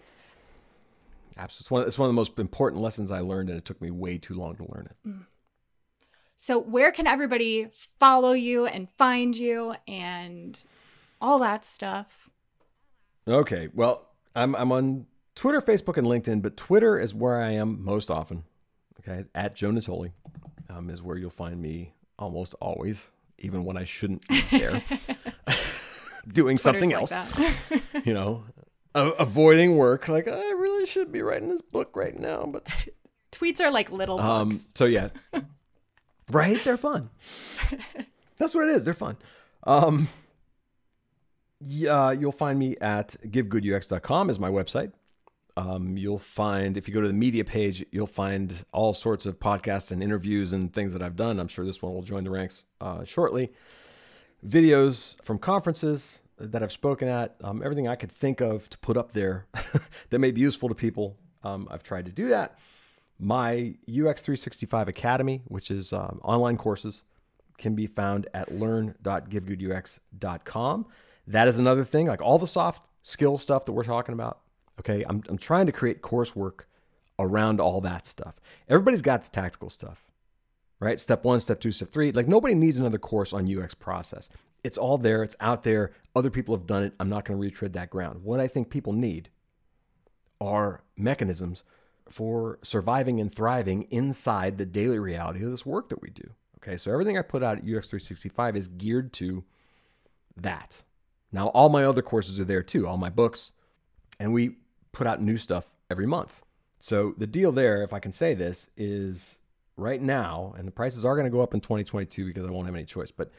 [1.40, 1.64] Absolutely.
[1.64, 3.92] It's one, it's one of the most important lessons I learned, and it took me
[3.92, 5.12] way too long to learn it.
[6.36, 7.68] So, where can everybody
[8.00, 10.62] follow you and find you and
[11.22, 12.30] all that stuff?
[13.28, 13.70] Okay.
[13.74, 18.12] Well, I'm I'm on Twitter, Facebook, and LinkedIn, but Twitter is where I am most
[18.12, 18.44] often.
[19.00, 20.12] Okay, at Joe Natoli
[20.70, 24.84] um, is where you'll find me almost always, even when I shouldn't be there,
[26.28, 27.40] doing something Twitter's else.
[27.40, 27.82] like that.
[28.06, 28.44] You know,
[28.96, 30.08] avoiding work.
[30.08, 32.68] Like I really should be writing this book right now, but
[33.32, 34.50] Tweets are like little um.
[34.50, 34.72] books.
[34.76, 35.10] So yeah,
[36.32, 36.62] right?
[36.64, 37.10] They're fun.
[38.38, 38.84] That's what it is.
[38.84, 39.18] They're fun.
[39.64, 40.08] Um.
[41.62, 44.94] Yeah, you'll find me at givegoodux.com is my website.
[45.58, 49.40] Um, you'll find if you go to the media page, you'll find all sorts of
[49.40, 51.38] podcasts and interviews and things that I've done.
[51.38, 53.52] I'm sure this one will join the ranks uh, shortly.
[54.48, 58.98] Videos from conferences that I've spoken at, um, everything I could think of to put
[58.98, 59.46] up there
[60.10, 61.18] that may be useful to people.
[61.44, 62.58] Um, I've tried to do that.
[63.20, 67.04] My UX 365 Academy, which is um, online courses,
[67.58, 70.86] can be found at learn.givegoodux.com.
[71.28, 74.40] That is another thing, like all the soft skill stuff that we're talking about.
[74.80, 76.62] Okay, I'm, I'm trying to create coursework
[77.20, 78.40] around all that stuff.
[78.70, 80.06] Everybody's got the tactical stuff,
[80.80, 80.98] right?
[81.00, 82.14] Step one, step two, step three.
[82.14, 84.30] Like nobody needs another course on UX process.
[84.64, 85.94] It's all there, it's out there.
[86.16, 86.94] Other people have done it.
[87.00, 88.24] I'm not going to retread that ground.
[88.24, 89.30] What I think people need
[90.42, 91.64] are mechanisms
[92.10, 96.30] for surviving and thriving inside the daily reality of this work that we do.
[96.58, 99.44] Okay, so everything I put out at UX 365 is geared to
[100.36, 100.82] that.
[101.32, 103.52] Now, all my other courses are there too, all my books,
[104.20, 104.58] and we
[104.92, 106.42] put out new stuff every month.
[106.80, 109.40] So the deal there, if I can say this, is
[109.78, 112.66] right now, and the prices are going to go up in 2022 because I won't
[112.66, 113.32] have any choice, but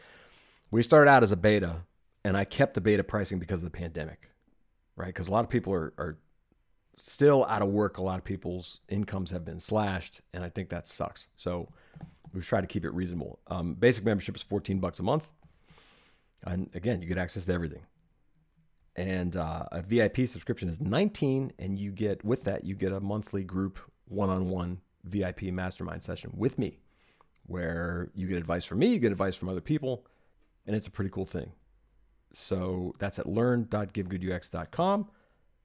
[0.71, 1.85] we started out as a beta,
[2.25, 4.31] and I kept the beta pricing because of the pandemic,
[4.97, 5.09] right?
[5.09, 6.18] Because a lot of people are, are
[6.97, 7.99] still out of work.
[7.99, 11.29] A lot of people's incomes have been slashed, and I think that sucks.
[11.37, 11.68] So
[12.33, 13.41] we've tried to keep it reasonable.
[13.49, 15.31] Um, basic membership is 14 bucks a month.
[16.45, 17.83] And again, you get access to everything.
[18.97, 23.01] And uh, a VIP subscription is 19, and you get with that you get a
[23.01, 26.81] monthly group one-on-one VIP mastermind session with me,
[27.47, 30.05] where you get advice from me, you get advice from other people,
[30.67, 31.53] and it's a pretty cool thing.
[32.33, 35.09] So that's at learn.givegoodux.com.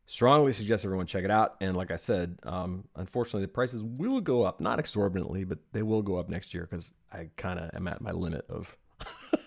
[0.08, 1.56] Strongly suggest everyone check it out.
[1.62, 5.82] And like I said, um, unfortunately, the prices will go up, not exorbitantly, but they
[5.82, 8.76] will go up next year because I kind of am at my limit of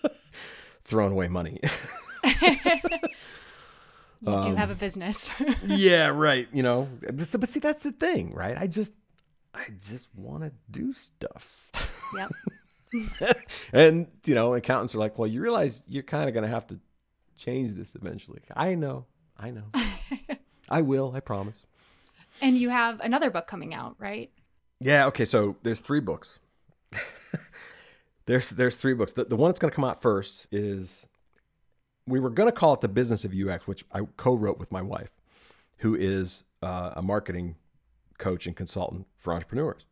[0.83, 1.59] throwing away money.
[4.21, 5.31] You Um, do have a business.
[5.65, 6.45] yeah, right.
[6.51, 8.57] You know, but but see, that's the thing, right?
[8.57, 8.91] I just,
[9.53, 11.71] I just want to do stuff.
[12.13, 12.29] yep.
[13.73, 16.67] and you know, accountants are like, well, you realize you're kind of going to have
[16.67, 16.79] to
[17.37, 18.41] change this eventually.
[18.55, 19.05] I know,
[19.37, 19.65] I know,
[20.69, 21.13] I will.
[21.15, 21.63] I promise.
[22.41, 24.31] And you have another book coming out, right?
[24.79, 25.07] Yeah.
[25.07, 25.25] Okay.
[25.25, 26.39] So there's three books.
[28.25, 29.13] there's there's three books.
[29.13, 31.05] The, the one that's going to come out first is
[32.07, 34.81] we were going to call it the business of UX, which I co-wrote with my
[34.81, 35.11] wife,
[35.77, 37.55] who is uh, a marketing
[38.17, 39.85] coach and consultant for entrepreneurs.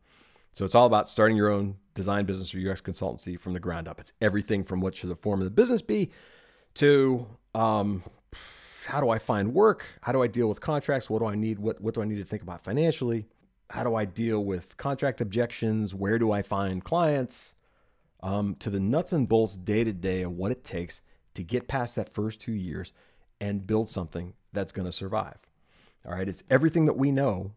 [0.52, 3.88] So it's all about starting your own design business or UX consultancy from the ground
[3.88, 4.00] up.
[4.00, 6.10] It's everything from what should the form of the business be
[6.74, 8.02] to um,
[8.86, 9.84] how do I find work?
[10.00, 11.10] How do I deal with contracts?
[11.10, 11.58] What do I need?
[11.58, 13.26] What, what do I need to think about financially?
[13.70, 15.94] How do I deal with contract objections?
[15.94, 17.54] Where do I find clients?
[18.20, 21.02] Um, to the nuts and bolts day to day of what it takes
[21.34, 22.92] to get past that first two years
[23.40, 25.38] and build something that's going to survive.
[26.04, 26.28] All right.
[26.28, 27.52] It's everything that we know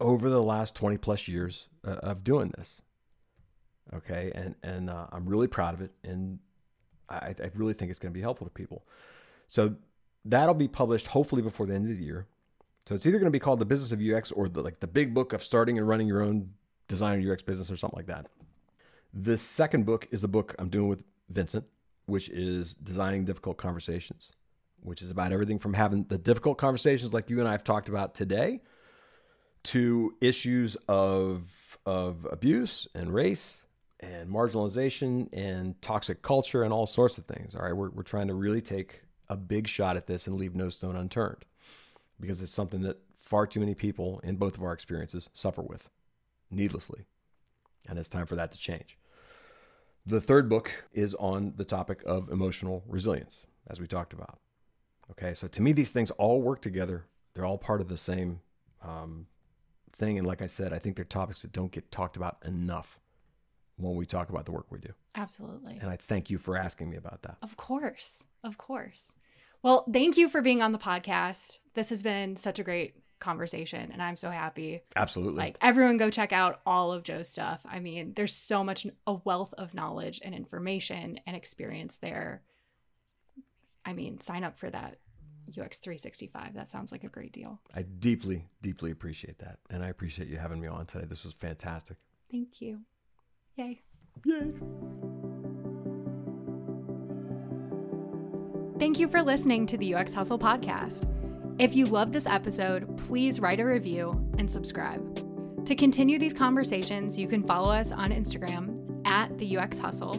[0.00, 2.82] over the last 20 plus years uh, of doing this.
[3.94, 4.32] Okay.
[4.34, 5.90] And, and uh, I'm really proud of it.
[6.04, 6.38] And
[7.08, 8.84] I, I really think it's going to be helpful to people.
[9.48, 9.74] So
[10.24, 12.26] that'll be published hopefully before the end of the year.
[12.86, 14.86] So it's either going to be called the business of UX or the, like the
[14.86, 16.50] big book of starting and running your own
[16.88, 18.26] Designer UX business or something like that.
[19.14, 21.64] The second book is the book I'm doing with Vincent,
[22.06, 24.32] which is Designing Difficult Conversations,
[24.82, 27.88] which is about everything from having the difficult conversations like you and I have talked
[27.88, 28.60] about today
[29.64, 31.48] to issues of,
[31.86, 33.66] of abuse and race
[34.00, 37.54] and marginalization and toxic culture and all sorts of things.
[37.54, 40.54] All right, we're, we're trying to really take a big shot at this and leave
[40.54, 41.44] no stone unturned
[42.18, 45.88] because it's something that far too many people in both of our experiences suffer with
[46.50, 47.04] needlessly.
[47.88, 48.98] And it's time for that to change.
[50.06, 54.38] The third book is on the topic of emotional resilience, as we talked about.
[55.10, 57.04] Okay, so to me, these things all work together.
[57.34, 58.40] They're all part of the same
[58.82, 59.26] um,
[60.00, 60.18] thing.
[60.18, 62.98] And like I said, I think they're topics that don't get talked about enough
[63.76, 64.92] when we talk about the work we do.
[65.14, 65.78] Absolutely.
[65.80, 67.36] And I thank you for asking me about that.
[67.42, 68.24] Of course.
[68.42, 69.12] Of course.
[69.62, 71.58] Well, thank you for being on the podcast.
[71.74, 74.82] This has been such a great conversation and I'm so happy.
[74.96, 75.38] Absolutely.
[75.38, 77.64] Like everyone go check out all of Joe's stuff.
[77.68, 82.42] I mean, there's so much a wealth of knowledge and information and experience there.
[83.84, 84.96] I mean, sign up for that
[85.58, 86.54] UX 365.
[86.54, 87.60] That sounds like a great deal.
[87.74, 89.58] I deeply, deeply appreciate that.
[89.70, 91.04] And I appreciate you having me on today.
[91.06, 91.96] This was fantastic.
[92.30, 92.80] Thank you.
[93.56, 93.82] Yay.
[94.24, 94.52] Yay.
[98.78, 101.06] Thank you for listening to the UX Hustle podcast.
[101.60, 105.66] If you loved this episode, please write a review and subscribe.
[105.66, 110.14] To continue these conversations, you can follow us on Instagram at the UX Hustle,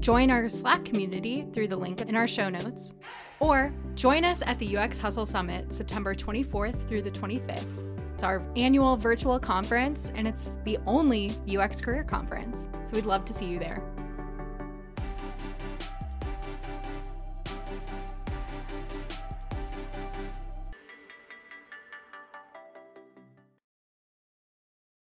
[0.00, 2.92] join our Slack community through the link in our show notes,
[3.40, 7.82] or join us at the UX Hustle Summit September 24th through the 25th.
[8.14, 13.24] It's our annual virtual conference, and it's the only UX career conference, so we'd love
[13.26, 13.82] to see you there.